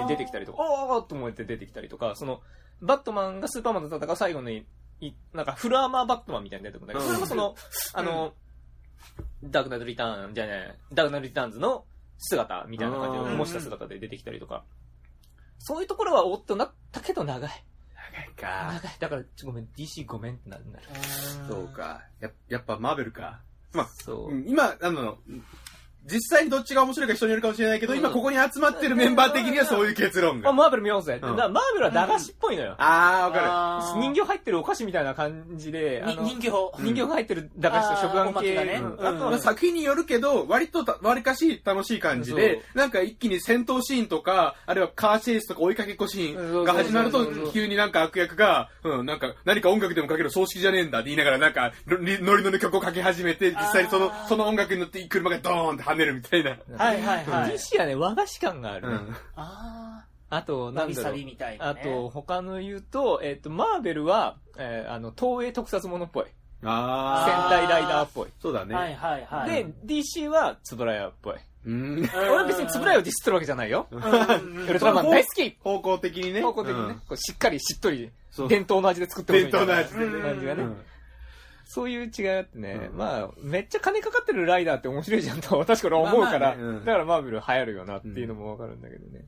[0.07, 2.41] 出てきたりとか、おーっと思って出てきたりとか、その、
[2.81, 4.65] バットマンがスーパーマンと戦う最後に、
[5.01, 7.11] いなんかフルアーマーバットマンみたいに出てくるんだけど、うん。
[7.11, 7.55] それもその、
[7.93, 8.33] あの、
[9.43, 11.83] ダークナイトリターンじゃない、ダークナイトリターンズの
[12.19, 14.63] 姿みたいな感じを模した姿で出てきたりとか、
[15.57, 17.49] そういうところはおっとなったけど長い。
[18.13, 18.73] 長いか。
[18.73, 18.95] 長い。
[18.99, 20.63] だから、ちょごめん、DC ごめんってなる。
[21.47, 21.67] そう。
[21.67, 22.03] か。
[22.19, 23.41] ややっぱマーベルか。
[23.73, 24.33] まあ、そうう。
[24.33, 25.17] ん今、あの、
[26.05, 30.53] 実際にどっちが面白いか人によるかもしれないけど、今ここに集まってるメンバー的にはそういう結論あ、が。
[30.53, 31.13] マーベル見ようぜ。
[31.15, 32.75] うんだからマーベルは駄菓子っぽいのよ。
[32.77, 33.39] あー、わか
[33.93, 36.51] あー人形入ってるお菓子みたいな感じで、あのに人形。
[36.79, 38.55] 人形が入ってる駄菓子と食玩あーおまけ系。
[38.55, 39.03] がねうんうんる。
[39.03, 56.51] まあ、あとは作品によるけど、割とた、割かし楽しい感じで、なんか一気に戦闘シーンとか、あるいはカーチェイスとか追いかけっこシーンが始まるとそうそうそうそう、急になんか悪役が、うん、なんか、何か音楽でもかける葬式じゃねえんだって言いながら、なんか、ノリノリの曲をかけ始めて、実際にそのあ、ーその音楽に乗って車がドーンって跳ねるみたいな。
[56.77, 57.53] はいはいはい。
[57.53, 58.93] DC はね、和菓子感があるね。
[58.95, 59.15] うん。
[59.35, 61.13] ああと、ー、なんだろう。
[61.13, 61.81] みたいな、ね。
[61.81, 66.25] あと、他の言うと、えっ、と、マーベルは、えーあの、東映特撮ものっぽい。
[66.61, 68.27] 戦あ隊ライダーっぽい。
[68.27, 68.29] ー。
[68.41, 68.75] そうだね。
[68.75, 69.49] はいはいはい。
[69.49, 71.35] で、DC は、つぶらやっぽい。
[71.65, 72.09] うん。
[72.15, 73.87] 俺は別につぶらやをディスってるわけじゃないよ。
[73.91, 76.41] うん、ウルトラマン大好き方向的にね。
[76.41, 80.63] 方向的にね、うんこうしっかりしっとりそう、伝統の味で作ってほしい伝統の味でね感じがね。
[81.69, 82.97] うんそういう違いあってね、うん。
[82.97, 86.63] まあ、めっちゃ金かかってるライダーって面白いじゃんと私から思うから、まあまあね。
[86.63, 86.85] うん。
[86.85, 89.25] だからマーベル流行るよなっていうのもわかるんだけどね。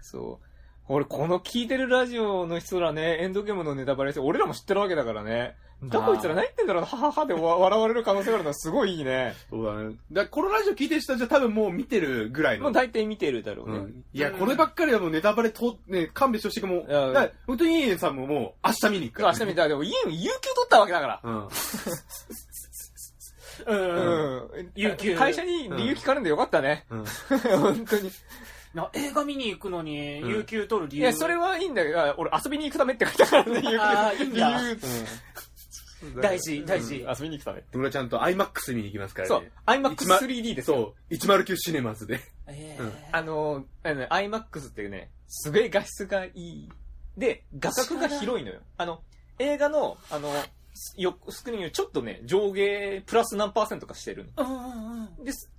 [0.00, 0.49] そう。
[0.92, 5.54] 俺、この聞いてるラジオの人らね、エンドゲームのネタバレして、俺らも知ってるわけだからね。
[5.84, 9.36] だこいつら何言ってんだろうな、はははでわ 笑われる可能性があるのはすごいいいね。
[9.48, 9.94] そうだね。
[10.10, 12.64] だこのラジオ聞いてる人たちは多分もう見てるぐらいの。
[12.64, 13.78] もう大体見てるだろうね。
[13.78, 16.84] うんいや、こればっかりはもうネタバレと、ね、勘弁してほしいかも。
[16.88, 21.20] いやだから本当にイエンさんももう明日見に行くから、明日見たら、でも家に有給取ったわけだから。
[21.22, 21.46] うん。
[23.66, 23.78] うん。
[24.56, 24.72] うん。
[24.74, 26.84] 有給会社に理由聞かれんでよかったね。
[26.90, 27.04] うん。
[27.62, 28.10] 本当に。
[28.74, 31.02] な映画見に行くのに、うん有給取る理由。
[31.02, 34.78] いや、それはいいんだけど、俺遊びに行くためって書いてあるからね、有給あーいいんだ理由
[36.20, 36.94] 大事、大事。
[36.96, 37.62] 遊びに行くため。
[37.74, 40.94] 俺はちゃんと IMAX 見に行きますからそうね。、IMAX3D ですよ。
[41.10, 42.20] そう、109シネマズで。
[42.46, 46.68] えーうんあの、あのね IMAX っていうね、すげえ画質がいい。
[47.18, 48.60] で、画角が広いのよ。
[48.78, 49.02] あの、
[49.38, 50.32] 映画の、あの、
[50.96, 54.44] よスクリーンよりちょっとね、上下プラス何パーセントかしてるの。
[54.44, 54.60] うんう
[55.02, 55.24] んうん。
[55.24, 55.50] です。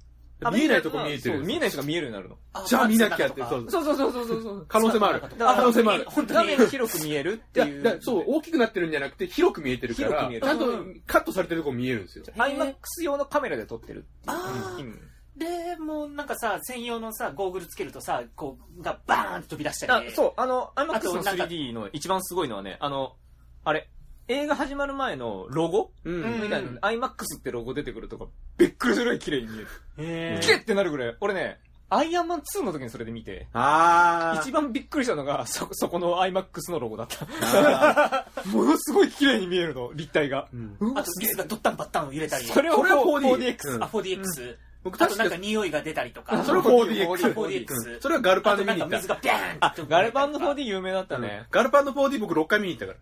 [0.50, 2.38] 見えないとこ見えてる見えない人が見えるようになるの。
[2.54, 3.70] あじゃあ見なきゃって、そう。
[3.70, 4.66] そうそうそうそうそう。
[4.68, 5.22] 可能性もある。
[5.22, 6.06] だから可能性もある。
[6.08, 8.00] 本当に画面が広く見えるっていう。
[8.02, 10.66] そう、大きくなってるんじゃなくて、広く見えてるから、ちゃんと
[11.06, 12.26] カットされてるとこ見えるんですよ。
[12.36, 15.00] IMAX 用のカメラで撮ってるっていうあーうん
[15.36, 20.10] で、もうなんかさ、専用のさ、ゴーグルつけるとさ、こう、がバーンと飛び出したり。
[20.10, 23.16] あそう、あの、あ IMAX のとなんか 3D の一番すごいのはね、あの、
[23.64, 23.90] あれ、
[24.32, 25.92] 映画始まる前のロゴ？
[26.06, 28.28] ううんみたいなの、IMAX ってロゴ出てくるとか、
[28.58, 29.68] びっくりするぐらい綺麗に見える。
[29.98, 31.18] へ綺麗ってなるぐらい。
[31.20, 31.60] 俺ね、
[31.90, 34.42] アイアンマン2の時にそれで見て、あー。
[34.42, 37.28] 一番びっくりしたのが、そ、そこの IMAX のロゴだった。
[37.44, 40.48] あ ものすごい綺麗に見えるの、立体が。
[40.56, 42.46] ーうんあと、水がドッタンバッタン揺れたり。
[42.46, 43.76] それは 4D4DX。
[43.76, 44.56] うんあ、4DX。
[44.84, 46.42] 僕あとなんか確か匂いが出たりとか。
[46.46, 47.34] それは 4DX。
[47.36, 49.30] 4DX それはガルパあンで見に行ったとなんか水。
[49.30, 51.46] がビャーンあって、ガルパンの 4D 有名だったね。
[51.52, 52.98] ガルパンの 4D 僕6回見に行ったから。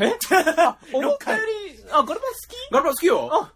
[0.00, 0.12] え？
[0.58, 2.72] あ、思ったより、あ、ガルパン好き？
[2.72, 3.30] ガルパン好きよ。
[3.32, 3.52] あ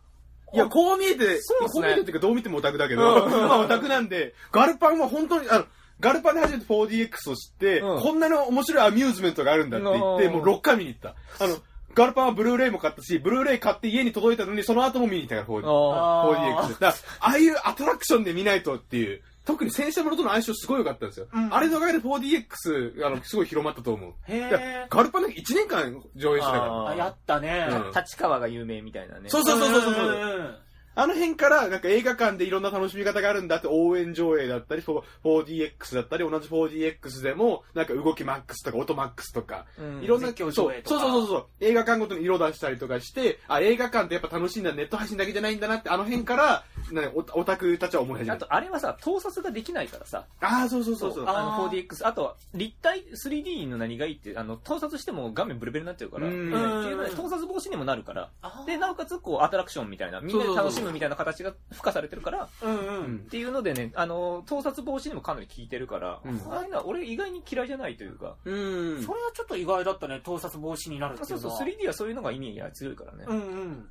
[0.54, 1.80] いや、こう見えて、そうっすね。
[1.80, 3.30] こう見えてっていうかどう見てもオタクだけど、うん。
[3.30, 5.64] まあオタクなんで、ガルパンは本当に、あの、
[6.00, 8.02] ガルパンで初めて 4DX を知って、うん。
[8.02, 10.32] こんなに面白いアミューズメントがあるんだって言って、うん。
[10.34, 11.14] もう6回見に行った。
[11.42, 11.56] あの、
[11.94, 16.74] ガルパンはブルーレイも買ったし、ブルーレイ買って家に届いたのに、その後も見に行ったから、4D ああ 4DX で。
[16.74, 16.90] だから、
[17.20, 21.26] ああいうアトラクションで見ないとっていう、特に戦車ものとの相性すごい良かったんですよ。
[21.32, 24.12] うんあれのおかげで 4DX、あの、すごい広まったと思う。
[24.26, 26.72] へだからーガルパンだけ1年間上映してたから。
[26.72, 27.68] ああ、やったね。
[27.70, 29.28] うん立川が有名みたいなね。
[29.28, 30.04] そうそうそうそうそう。
[30.04, 30.54] ん
[30.94, 48.34] あの辺から、なんか映画館でいろんな楽しみ方があるんだって、応援上映だったり、4DX だったり、同じ 4DX でも、なんか動きマックスとか、音マックスとか、うんいろんな、そうそうそうそう、映画館ごとに色出したりとかして、あ、映画館ってやっぱ楽しいんだ、ネット配信だけじゃないんだなって、あの辺から、なオオタクたちは思い始めた。
[48.34, 51.24] あと、あれはさ、盗撮ができないからさ、ああ、そうそうそうそう。
[51.26, 62.78] あのあー 4DX、あとは立体 3D の何がいいって、あの、盗撮しても画面ブルベルになっちゃうから、うんっていうので盗撮防止にもなるから、あで、なおかつ、こう、アトラクションみたいな、みんなで楽しむみたいな形が付加されてるから、うんう。
[62.78, 69.02] うんんっていうのでね、あの、盗撮防止にもかなり効いてるから、うんああいうのは俺意外に嫌いじゃないというか、うん。
[69.02, 71.60] それはちょっと意外だったね、盗撮防止になるってそそう、いううのは。
[71.82, 73.24] 3D はそういうのが意味が強いからね。
[73.28, 73.88] うんうん。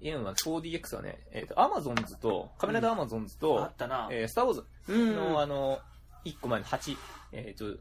[0.00, 4.08] いうのは 4DX はね、えっ、と、アマゾンズと、カメラダアマゾンズと、あったな。
[4.10, 5.16] えースターウォーズうん。
[5.16, 5.80] の、あの、
[6.24, 6.96] 1個前の8、
[7.32, 7.78] えっ、と、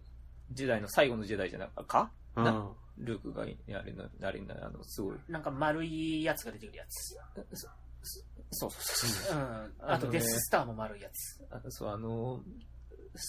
[0.52, 5.18] 時代の最後の時代じゃなかかうんなルークが、あれな、あれな、あの、すごい。
[5.28, 7.18] なんか丸いやつが出てくるやつ。
[8.52, 9.34] そうそうそうそ。
[9.34, 9.74] うん。
[9.82, 11.44] あとデススターも丸いやつ。
[11.52, 12.42] あそう、あの、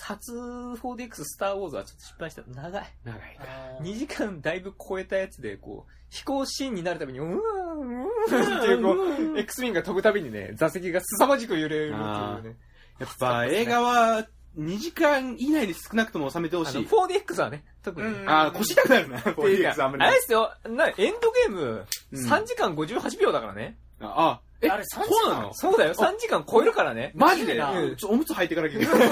[0.01, 2.43] 初 4DX スターウォーズはちょっと失敗した。
[2.43, 2.95] 長い。
[3.05, 3.79] 長いな。
[3.81, 8.93] 2時間だいぶ超えたやつで、こう、飛行シーンになるたびに、うーん、うーんっていう、こ
[9.35, 12.57] う、X ウィンが飛ぶたびにね、座席が凄まじく揺れるっていうね。
[12.99, 14.27] やっぱ映画は、
[14.59, 16.87] 2時間以内に少なくとも収めてほあの、しい。
[16.87, 18.07] 4DX はね、特に。
[18.09, 23.77] うんああ、腰痛くなるな、 っていう 4DX あんまか、りあれですよ、な、エンドゲーム、うん3時間58秒だからね。
[24.01, 25.05] あ、え、あれ3時間？
[25.09, 27.13] そうなのそうだよ、3時間超えるからね。
[27.15, 27.61] マジで、
[27.99, 29.05] ちょおむつ履いていかなきゃいけな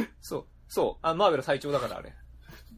[0.20, 0.44] そう。
[0.68, 1.06] そう。
[1.06, 2.12] あ、マーベル最長だから、あれ。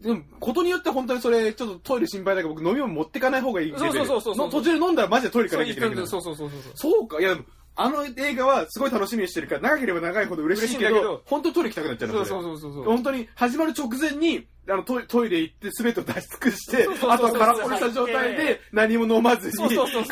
[0.01, 6.07] でも、ことによって本当にそれ、ちょっとトイレ心配だけど、僕飲み物持ってかない方がいいそうそうそうそうの途中で飲んだらマジでトイレ行かそうなきゃいけな。
[6.07, 6.73] そうそうそうそう。
[6.75, 7.21] そうか。
[7.21, 7.45] いや、でも、
[7.81, 12.85] あの映画はすごい楽しみにしてるから、長ければ長いほど嬉しいけど、嬉しいんだけど本当にトイレ行きたくなっちゃうのそうそれそうそうそう。
[12.85, 20.05] 本当に始まる直前に、あのトイトイレ行って全てを出し尽くしてあとは空っぽにした状態で何も飲まずに、そうそうそう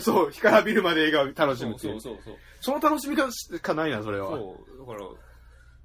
[0.00, 2.00] そう干からびるまで映画を楽しむっていう。
[2.00, 2.34] そうそうそう。
[2.60, 4.30] その楽しみ方しかないな、それは。
[4.30, 4.78] そう。
[4.78, 5.02] だか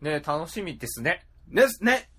[0.01, 1.25] ら、ね、楽しみですね。
[1.47, 2.09] ですね。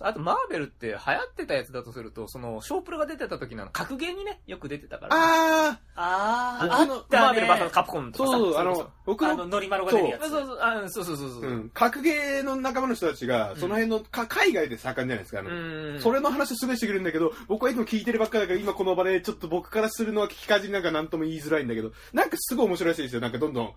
[0.00, 5.16] あと、マーベルって流行ってたやつだとすると、その、ショープルが出てた時のあの格ゲーにね、よく出てたから。
[5.16, 7.22] あああったね。
[7.22, 8.38] マーベルバトルカプコンー、とかさ。
[8.38, 10.22] そう、あその、僕のあの、ノリマロが出るやつ。
[10.22, 11.42] そうそうそう、あそうそうそうそう。
[11.42, 15.40] うん、格ゲーの仲間の人たちが、その辺の、か海外で盛んじゃないですか。
[15.40, 16.00] あのうん。
[16.00, 23.20] それの話をすごいしてくれるんだけど、僕はいつも聞いてるばっかだから、今この場でちょっと僕からするのは聞きかじりなんかなんとも言いづらいんだけど、なんかすごい面白いらしいですよ。
[23.20, 23.74] なんかどんどん、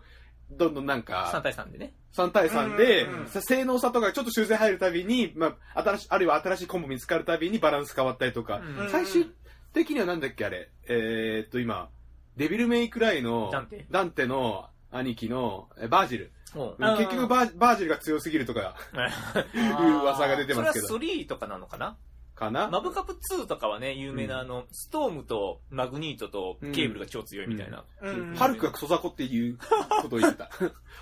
[0.52, 1.94] どんどんなん3か、対3でね。
[2.14, 3.08] 3対3で
[3.42, 8.90] 性能差とかちょっと修正入るたびに、まあ、新しい、あるいは新しいコンボ見つかるたびにバランス変わったりとか、うん。
[8.90, 9.30] 最終
[9.74, 11.90] 的にはなんだっけあれ、えー、っと今、
[12.38, 13.86] デビルメイクライのダンテ。
[13.92, 16.32] ダンテの兄貴のえバージル。
[16.54, 18.76] 結局バーバージルが強すぎるとか
[19.54, 20.98] いう噂が出てそれはますけど。
[20.98, 21.98] 3とかなのかな？
[22.36, 22.70] かな？
[22.70, 27.86] マブカプ2とかはね、有名なあの、ストームとマグニートとケーブルが超強いみたいな。
[28.02, 29.58] うんハルクがクソ雑魚っていう
[30.02, 30.50] ことを言ってた。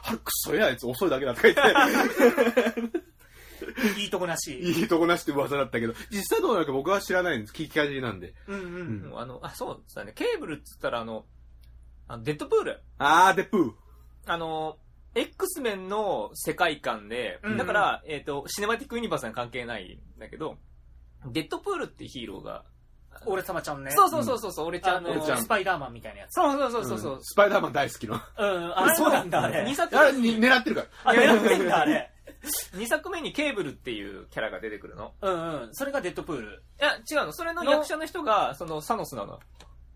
[0.02, 3.02] ハルククソやあいつ遅いだけだとか言って、
[4.00, 4.60] いいとこなし。
[4.60, 7.54] いいとこなしって噂だったけど、実際どうなるか僕は知らないんです。
[7.54, 8.34] 聞きかじりなんで。
[8.48, 10.14] うんううんうあの、あ、そうだね。
[10.14, 11.26] ケーブルっつったらあの、
[12.08, 12.82] あのデッドプール。
[12.98, 13.72] あー、デプー。
[14.26, 14.78] あの、
[15.16, 20.58] X メンの世界観で、うんだから、えっ、と、シネマティックユニバースには関係ないんだけど、
[21.32, 22.64] デッドプールってヒーローが、
[23.26, 23.92] 俺様ちゃんね。
[23.92, 26.34] そうそうそうそうそう、俺ちゃあんの、の、俺ちゃんスパイダーマンみたいなやつ。
[26.34, 28.16] そうそうそうそうそう、んスパイダーマン大好きの。
[28.16, 29.76] うん、あ、そうなんだ、あれ2。
[29.76, 30.88] 作あれ、目に、狙ってるから。
[31.12, 32.10] あ、狙ってんだ、あれ。
[32.74, 35.14] 二作目にケーブルっていうキャラが出てくるの。
[35.22, 35.70] うんうん。
[35.74, 36.64] それがデッドプール。
[36.80, 37.34] いや、違うの。
[37.34, 39.40] それの役者の人が、その、サノスなの。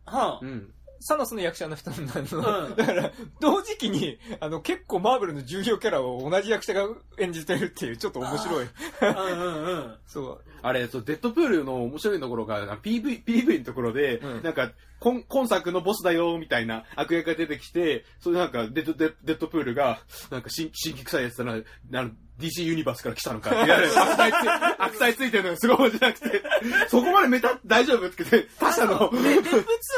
[0.05, 0.73] はうん。
[0.99, 2.67] サノスの役者の人になるの。
[2.67, 8.67] うんだから、同時期に、あの、結構マーベルの重要キャラを同じ役者が演じてるっていう、ちょっと面白い。
[9.01, 9.07] あ。
[9.07, 9.97] うんうんうん。
[10.07, 10.43] そう。
[10.61, 14.43] あれ、そう、デッドプールの面白いところが、PV、PV のところで、うん。
[14.43, 20.01] なんか、今今作のボスだよ、みたいな悪役が出てきて、それなんか、デッド、デッデッドプールが、
[20.31, 21.55] なんか、新、陰気臭いやつだな、あ
[22.03, 24.49] の、DC ユニバースから来たのかって言われて、 悪態つい、
[24.79, 26.43] 悪態ついてるのがすごい面白くて、
[26.87, 28.07] そこまでメタ、大丈夫？
[28.07, 29.49] って言って、他社の、で、デップ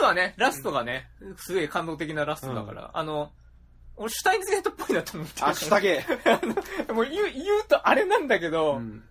[0.02, 3.32] 2はね、ラストがね、すげえ感動的なラストだから、あの、
[3.96, 5.44] 俺、シュタインズゲートっぽいなと思って。
[5.44, 6.06] あ、下げ。
[6.94, 9.04] もう言う、言うとあれなんだけど、うん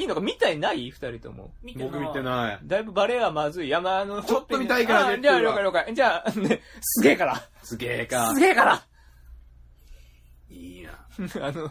[0.00, 0.90] いいのか見たいない？
[0.90, 1.52] 二人とも。
[1.62, 2.22] 見て僕見てい。
[2.22, 2.58] ない。
[2.64, 3.68] だいぶバレはまずい。
[3.68, 5.94] 山あの、ちょっと見たいからねあじゃあ、了解了解。
[5.94, 7.42] じゃあ、 ね、すげえから。
[7.62, 8.40] すげえかす。
[8.40, 8.82] げえから。
[10.48, 10.92] いいな。
[11.46, 11.70] あの、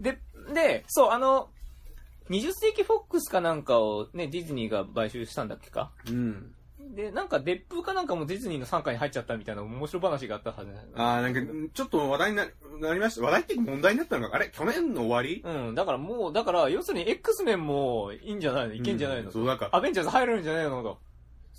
[0.00, 0.18] で、
[0.52, 1.50] で、そう、あの、
[2.30, 5.92] 20世紀フォックスかなんかをね、ディズニーが買収したんだっけか？
[6.08, 6.54] うん。
[6.94, 12.46] で、なんか、デップかなんかもディズニーの傘下に入っちゃったみたいな面白話があったはずあー、なんか、ちょっと話題にな
[12.80, 13.24] なりました。
[13.26, 15.42] 話題って問題になったのが、あれ去年の終わり？
[15.44, 18.74] うん、だからもう、だから、要するに X メンもいいんじゃないの？
[18.74, 20.82] いけんじゃないの、うそう、なんか、アベンジャーズ入るんじゃないの？
[20.82, 20.98] と。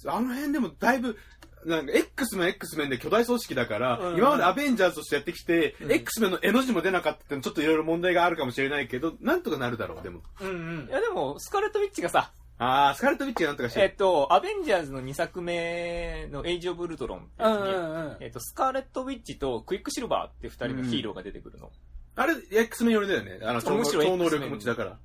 [0.07, 1.17] あの辺でもだいぶ、
[1.65, 10.21] なんか、X の X メンで巨大組織だから、うん今までアベンジャーズとしてやってきて、うん X メンの絵の字も出なかったってのちょっといろいろ問題があるかもしれないけど、なんとかなるだろう、でも。
[10.41, 10.51] うんう
[10.85, 10.91] んい。
[10.91, 13.85] や、でも、スカーレット・ウィッチがさ、あー、スカーレット・ウィッチがなんとかしてる。
[13.85, 18.17] えっと、アベンジャーズの2作目のエイジ・オブ・ウルトロンってうんやつにうんうん。
[18.19, 21.71] えっと、スカーレット・ウィッチとクイック・シルバーって2人のヒーローが出てくるの。
[22.15, 23.39] あれ、X メン寄りだよね。
[23.43, 24.97] あの、超むしろ超能力持ちだから。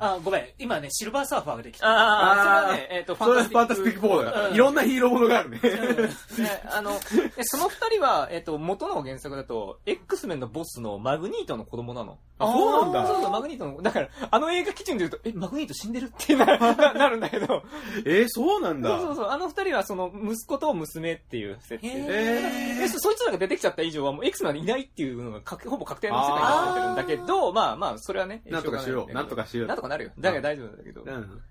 [0.00, 0.44] あ、ごめん。
[0.58, 1.86] 今ね、シルバーサーファーができた。
[1.86, 4.48] ああ、それはね、えっと、それはファンタスティック・フォーだから。
[4.48, 5.60] うんいろんなヒーローものがあるね。
[5.62, 5.70] ね
[6.70, 6.92] あの、
[7.36, 12.18] でその二人は、えっと、元の原作だと、X メンのボスのマグニートの子供なの？
[12.38, 17.62] あそうなんだそうそう、マグニートの、だから、あの映画基準で言うと、え、マグニート死んでるってなな なるんだけど、
[18.06, 18.88] えー、そうなんだ。
[18.88, 22.04] そうそうそう、あの二人はその、息子と娘っていう設定で。
[22.08, 29.12] えでそそいつらが出てきちゃった以上はもう X メンはいないっていうのが確ほぼ確定の世界になってるんだけど、まあまあ、それはね、なんとかしよう。
[29.12, 29.66] なんとかかしよう。
[29.66, 30.10] なんとかなるよ。
[30.18, 31.02] だから大丈夫なんだけど。
[31.02, 31.42] うん。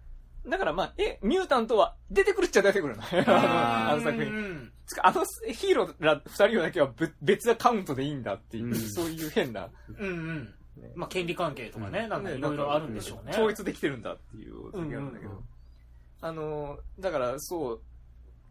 [0.50, 3.04] だからまあ、え、ミュータントは出てくるっちゃ出てくるの。
[3.04, 4.32] あ の作品。
[4.32, 4.72] 品。
[4.86, 9.70] つかあのヒーローら二人だけは別別アカウントでいいんだっていう、うんそういう変な。
[9.98, 10.92] うんうんね。
[10.96, 13.32] まあ、権利関係とかね、なんかねいろいろあるんでしょうね。
[13.34, 15.32] 統一できてるんだっていう時なんだけど。
[15.32, 15.44] うんうん
[16.22, 17.82] あのー、だからそう、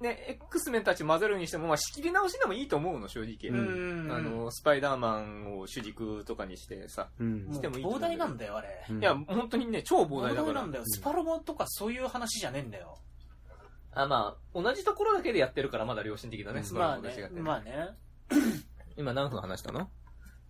[0.01, 3.51] ね、X メンたち混ぜるにしても、まあ仕切り直しでもいいと思うの、正直。
[3.51, 4.13] うん。
[4.13, 7.09] あの、スパイダーマンを主軸とかにしてさ。
[7.53, 8.87] してもいいと思う膨大なんだよ、あれ。
[8.91, 10.43] うんいや、本当にね、超膨大だから。
[10.43, 10.85] 膨大なんだよ。
[10.87, 12.99] スパロボとかそういう話じゃねえんだよ。
[13.93, 17.41] あ、まあ、同じところだけでやってるからまだ良心的だね、スマまあねホと違って。。
[17.41, 17.89] まあね。
[18.97, 19.91] 今何分話したの？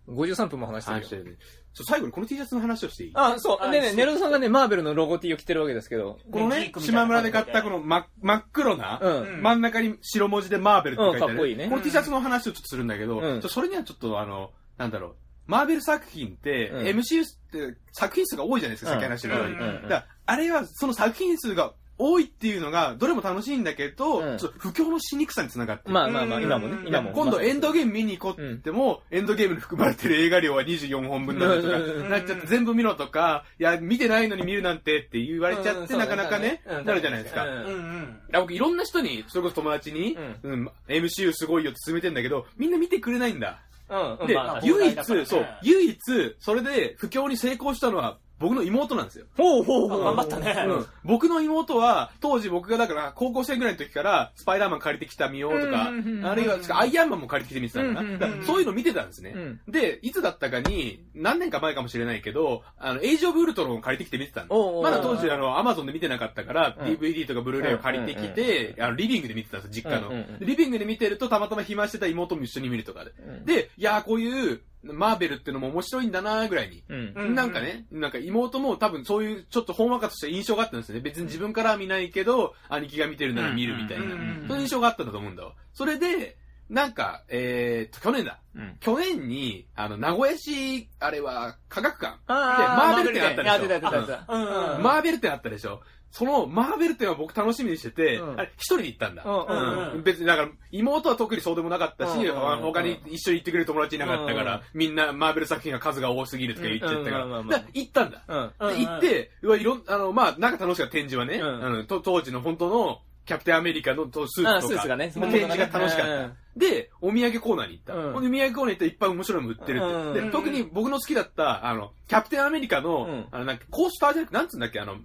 [0.09, 1.09] ?53 分も話してるよ話し。
[1.09, 1.31] てるね。
[1.73, 3.11] ちょ最後にこの T シャツの話をしていい？
[3.13, 3.57] あ、そう。
[3.61, 6.17] あでね、そうネルドさんがね、マーベルのロゴ T を着てるわけですけど。
[6.31, 9.41] このねジーク、みたいな島村で買ったこの真真っ黒な、うん。
[9.41, 11.33] 真ん中に白文字でマーベルって書いてある。
[11.33, 19.53] うんかっこいいねこの T シャツの話をちょっとするんだけど、うんちょそれにはちょっとあの、なんだろう、マーベル作品って、うん MCU って作品数が多いじゃないですか、うん先話してるように。
[19.53, 24.37] うんうんだからあれはその作品数が多いっていうのが、どれも楽しいんだけど、うん。
[24.37, 25.93] ちょっと不況のしにくさにつながってる。
[25.93, 26.87] まあまあまあ、今もねう、ん。
[26.87, 27.11] 今も。
[27.11, 37.45] 今度エンドゲーーム見に行こうって言っても、エンドゲームに含まれてる映画量は24本分だとか、うんなっちゃって全部見ろとか、いや、見てないのに見るなんてって言われちゃって、なかなかね、なるじゃないですか。
[37.45, 37.51] うん。
[37.51, 38.21] うんうん。
[38.29, 43.59] いや僕いろんな人に、それこそ友達に、ううん MCU すごいよって勧めてんだけど、みんな見てくれないんだ。
[43.89, 44.27] うん。
[44.27, 45.97] で、まあ唯一、そう、唯一、
[46.39, 49.25] それで不況に成功したのは、僕の妹なんですよ。
[49.37, 50.03] ほうほうほう。
[50.03, 50.65] 頑張ったね。
[50.67, 50.85] うん。
[51.03, 58.43] 僕の妹は、当時僕がだから、高校生ぐらいの時から、スパイダーマン借りてきた見ようとかあるいは、アイアンマンも借りてきて見てたのかな。
[58.45, 59.33] そういうの見てたんですね。
[59.35, 59.59] うん。
[59.67, 64.83] で、いつだったかに、何年か前かもしれないけど、あの、エイジオブウルトロンを借りてきて見てたんおうおうおう。
[64.83, 66.85] まだ当時、あの、アマゾンで見てなかったから、うん。
[66.85, 70.11] DVD とかブルーレイを借りてきうんて、あの、リビングで見てたんですよ、実家の。
[70.39, 73.11] リビングで見てると、たまたま暇してた妹も一緒に見るとかで。
[73.19, 76.83] うん、で、いやー、こういう、マーベルってのも面白いんだなーぐらいに。
[76.87, 77.13] うん。
[77.15, 81.01] うんなんかね、なんか妹も多分そういうちょっとほんわかとした印象があったんですよね。
[81.01, 84.05] 別に自分からは見ないけど、兄貴が見てるなら見るみたいな。
[84.47, 85.53] そういう印象があったんだと思うんだわ。
[85.73, 86.37] それで、
[86.69, 88.39] なんか、えーと、去年だ。
[88.55, 88.77] うん。
[88.79, 92.19] 去年に、あの、名古屋市、あれは、科学館。
[92.27, 95.81] あマーベル展あったでしょマーベル展あったでしょ。
[96.11, 98.39] その、マーベル展は僕楽しみにしてて、うん。
[98.39, 99.23] あれ、一人で行ったんだ。
[99.23, 100.03] うんうんうん。
[100.03, 102.61] 別に、だから、妹は特にそうでもなかったし、うんうんうん。
[102.61, 107.47] 他に一緒に行ってくれる友達いなかったから、うんみんなマーベル作品が数が多すぎるとか言ってたから、うんうんうんうん。
[107.49, 108.23] だから行ったんだ。
[108.27, 108.85] うん。
[108.85, 111.65] 行って、うわ、いろん、あの、まあ、なんか楽しかった展示はね、うん。
[111.65, 116.15] あのと当時の本当のキャプテンアメリカのとスーあツとか、スーツがねその展示が楽しかった。
[116.15, 116.33] うん。
[116.57, 117.93] で、お土産コーナーに行った。
[117.93, 118.13] うん。
[118.13, 119.87] ほんで、お土産コーナーに行ったらいっぱい面白いのも売ってるって。
[119.87, 120.25] うん。
[120.25, 123.25] で、特に僕の好きだった、あの、キャプテンアメリカの、うん。
[123.31, 124.97] あの、なんか、コースターじゃなくて、なんつうんだっけ、あの、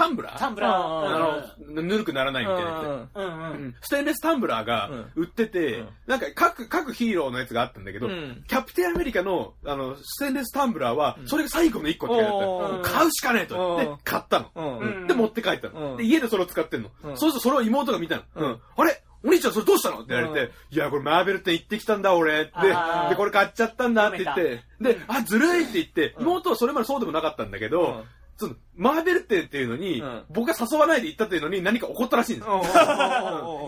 [0.00, 0.38] タンブラー？
[0.38, 0.72] タンブラー。
[0.72, 1.42] あ
[1.76, 3.16] の、ぬるくならないみたいなやつ。
[3.16, 3.28] うんう
[3.66, 3.74] ん。
[3.82, 5.88] ステンレスタンブラーが売ってて、うん。
[6.06, 8.42] なんか各、各ヒーローのやつがあったんだけど、うん。
[8.48, 11.28] キャプテンアメリカの、あの、ステンレスタンブラーはう、ん。
[11.28, 13.76] それが最後の一個って書いて買うしかねえと。
[13.76, 15.06] でうん、買ったの。
[15.06, 15.92] で、持って帰ったの。
[15.92, 15.96] うん。
[15.98, 16.88] で、家でそれを使ってんの。
[17.04, 17.18] うん。
[17.18, 18.58] そうするとそれを妹が見たの。
[18.76, 19.02] あれ？
[19.22, 19.96] お兄ちゃんそれどうしたの？
[19.96, 22.40] って言われて、いや、これマーベル展行ってきたんだ俺。
[22.40, 22.52] って。
[22.54, 23.08] あー。
[23.10, 26.22] で、これ買っちゃったんだって言って、で、あ、ずるいって言って、うん。
[26.22, 28.02] 妹はそれまでそうでもなかったんだけど、うん
[28.40, 30.24] そのマーベル店っていうのに、うん。
[30.30, 32.48] 僕が誘わないで行ったっていうのに何か起こったらしいんです。
[32.48, 32.62] よ。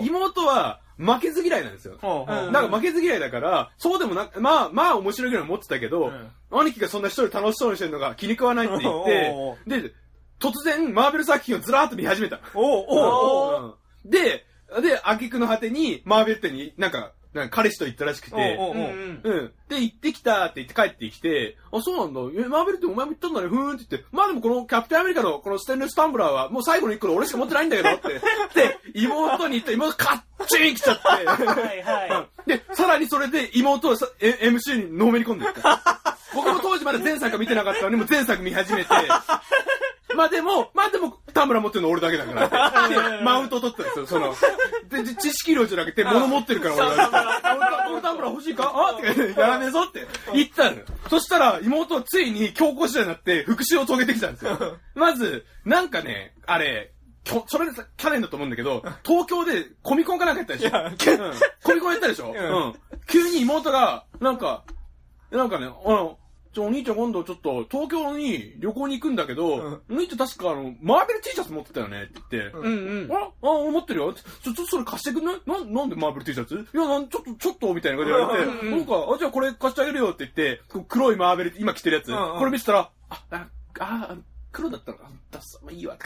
[0.00, 0.06] うん。
[0.08, 1.98] 妹は負けず嫌いなんですよ。
[2.26, 6.10] なんか負けず嫌いだから、そうでもな、まあ、まあ面白いぐらい持ってたけど、
[6.50, 9.34] 兄貴がそんな一人楽しそうにしてるのが気に食わないって言って、
[9.66, 9.92] で、
[10.40, 12.40] 突然マーベル作品をずらーっと見始めた。
[12.54, 14.08] おおおう。
[14.08, 14.10] ん。
[14.10, 14.46] で、
[14.80, 18.36] で、挙句の果てに、マーベル店になんか、なんか彼氏と行ったらしくて。
[19.68, 22.42] で、行ってきたって言って帰ってきて、あ、そうなんだ。
[22.42, 23.48] え、マーベルってお前も行ったんだね。
[23.48, 24.08] ふーんって言って。
[24.12, 28.08] まあでもこのキャプテンアメリカのこのステンレスタンブラーはもう最後の一個で俺しか持ってないんだけどって。
[28.54, 31.08] で、妹に言った妹カッチン来ちゃって。
[31.08, 35.82] はいは で、さらにそれで妹はさえ MC にのめり込んでいった。
[36.34, 38.90] 僕も当時まだ前作見てなかったのに、もう前作見始めて、
[40.14, 42.88] まあでも、まあでも、田村持ってるの俺だけだから。
[43.18, 44.34] でマウントを取ったんですよ、その。
[44.88, 47.88] で、で知識量じゃなくて、物持ってるから俺が。
[47.92, 48.72] 俺田村欲しいか？
[48.74, 49.40] あって言って。
[49.40, 50.06] やらねえぞって。
[50.32, 50.84] 言ったのよ。
[51.08, 54.78] そしたら、妹はついに強行次第になって、復讐を遂げてきたんですよ。
[54.94, 56.92] まず、なんかね、あれ、
[57.24, 57.66] きょそれ
[57.96, 61.32] 去年だと思うんだけど、東京でコミコンかなんかやったでしょ、うん。
[61.62, 62.36] コミコンやったでしょ、ん。
[62.36, 62.74] うん。
[63.06, 64.64] 急に妹が、なんか、
[65.30, 66.18] なんかね、あの、
[66.52, 72.70] ちょ、お兄ちゃん今度ちょっと東京に旅行に行くんだけど、お兄ちゃん確かあの、マーベル T シャツ持ってたよねって言って、うんうん。
[72.70, 73.12] うん。
[73.12, 74.12] あ、あ、持ってるよ。
[74.12, 75.40] ちょ、ちょっとそれ貸してくんない？
[75.46, 76.54] なん、なんでマーベル T シャツ？
[76.54, 78.86] いや、なん、ちょっと、ちょっと、みたいなこと言われて、うんうんなん。
[78.86, 82.38] か、あ、じゃあこれ貸してあげるよって言って、黒いマーベル、今着てるやつ、んうん。
[82.38, 83.46] これ見せたら、あ、あ、あ、
[83.80, 84.16] あ
[84.52, 85.96] 黒だったら、あ、ダッサ、まあいいわ。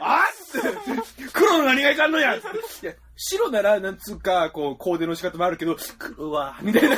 [0.00, 2.36] あって、黒の何がいかんのや。
[2.36, 2.40] い
[2.82, 6.96] や、白なら、なんつうか、こう、コーデの仕方もあるけど、黒は、みたいな。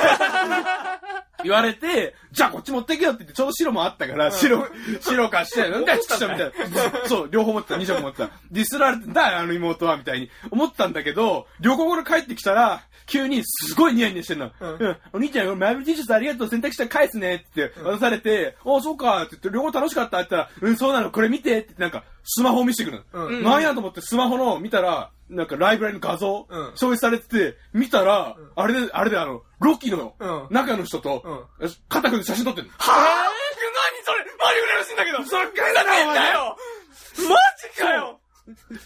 [1.43, 4.67] 言われて、じゃあこっち持ってけよって言って、ちょうど白もあったから、白、
[5.01, 6.51] 白貸して、 なんだよ、ちっちゃみたい
[6.91, 7.07] な。
[7.07, 8.29] そう、両方持ってた、2色持ってた。
[8.51, 14.51] ディスられてんだよ、あの妹は、みたいに思ったんだけど、旅行から帰ってきたら、急にすごいニヤニヤしてんの。
[14.59, 23.27] うん、お兄ちゃん、マーベル T シャツありがとう、選択したら返すね、って言って渡されて、あ、そうか、って言って、旅行楽しかったって言ったら、うん、そうなの、これ見て、って言って、なんか、スマホを見せてくるの。
[23.27, 26.59] うんなんやと思って、スマホの見たら、なんかライブラリの画像、うん。
[26.59, 30.55] 表示されてて、見たら、あれで、あれであの、ロッキーのうん。
[30.55, 31.47] 中の人と、
[31.89, 32.73] 肩組んで写真撮ってるの。
[32.73, 33.37] はぁ
[33.77, 34.19] 何それ。
[34.43, 35.23] マリフラらしいんだけど。
[35.25, 36.15] そっくりだな、お前。
[36.15, 36.57] だよ
[37.17, 37.35] マ
[37.73, 38.19] ジかよ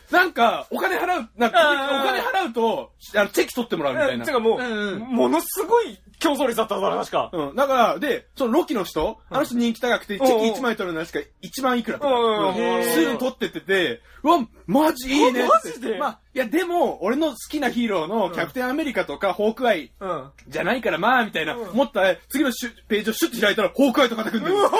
[0.09, 4.31] なんか、お金払う、なんか、お金払うと、あの、チェキ取ってもらうみたいなて。
[4.31, 7.29] かもう、うんうんものすごい競争率だったんだな、確か。
[7.33, 7.55] うん。
[7.55, 12.13] だから、で、そのロキの人、あの人人気高くて、チェキ1枚取るのは確か1万いくらとか。
[12.13, 15.43] うんうんうんへーすぐ取ってってて、うわ、マジいいねって。
[15.47, 15.97] マジで？
[15.97, 20.29] まあ、いや、でも、俺の好きなヒーローのキャプテンアメリカとか、ホークアイうん。
[20.47, 24.57] じゃないから、まあ、みたいな、うん思ったら、次のシュページをシュッと開いたら、ホークアイと肩組んでる。
[24.57, 24.79] お前、かっ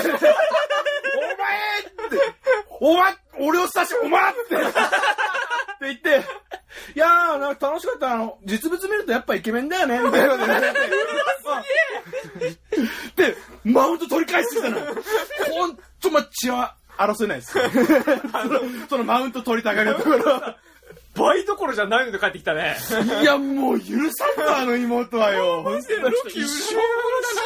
[0.00, 0.26] いいんだよって。
[2.84, 4.56] お前俺を指し、お前って。
[4.60, 4.70] って
[5.80, 6.26] 言って、
[6.94, 8.12] いやー、なんか楽しかった。
[8.12, 10.80] あの、実物見るとやっぱイケメンだよね、みたいなこと言われて。
[13.16, 14.80] で、マウント取り返してきたの。
[15.54, 17.52] ほんと、ま、血は争えないです。
[17.58, 18.60] その
[18.90, 20.54] そのマウント取りたがるところ。
[21.14, 22.76] 倍どころじゃないので帰ってきたね。
[23.22, 25.62] いや、もう許さんぞ、あの妹はよ。
[25.64, 26.82] 本当にロキ一生も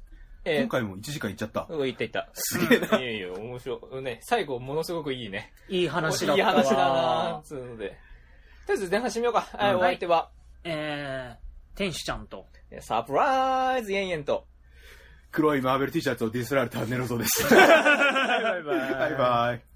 [0.44, 1.62] え今回も1時間いっちゃった。
[1.70, 2.30] ー、言った言った。
[2.34, 2.98] すげえな。
[2.98, 4.02] いやいや、面白い。
[4.02, 5.52] ね、最後、ものすごくいいね。
[5.68, 6.52] いい話だったわ。
[6.52, 7.88] いい話だなつうので。
[7.88, 7.98] とり
[8.70, 9.40] あえず前半締めようか。
[9.52, 10.30] はい、うんお相手は、
[10.64, 12.46] えー、天使ちゃんと。
[12.70, 14.46] えーサプライズ、イェンイェンと。
[15.30, 17.42] 黒いマーベル T シャツをディスられたネロゾです。
[17.50, 19.73] バイバイバイバイ。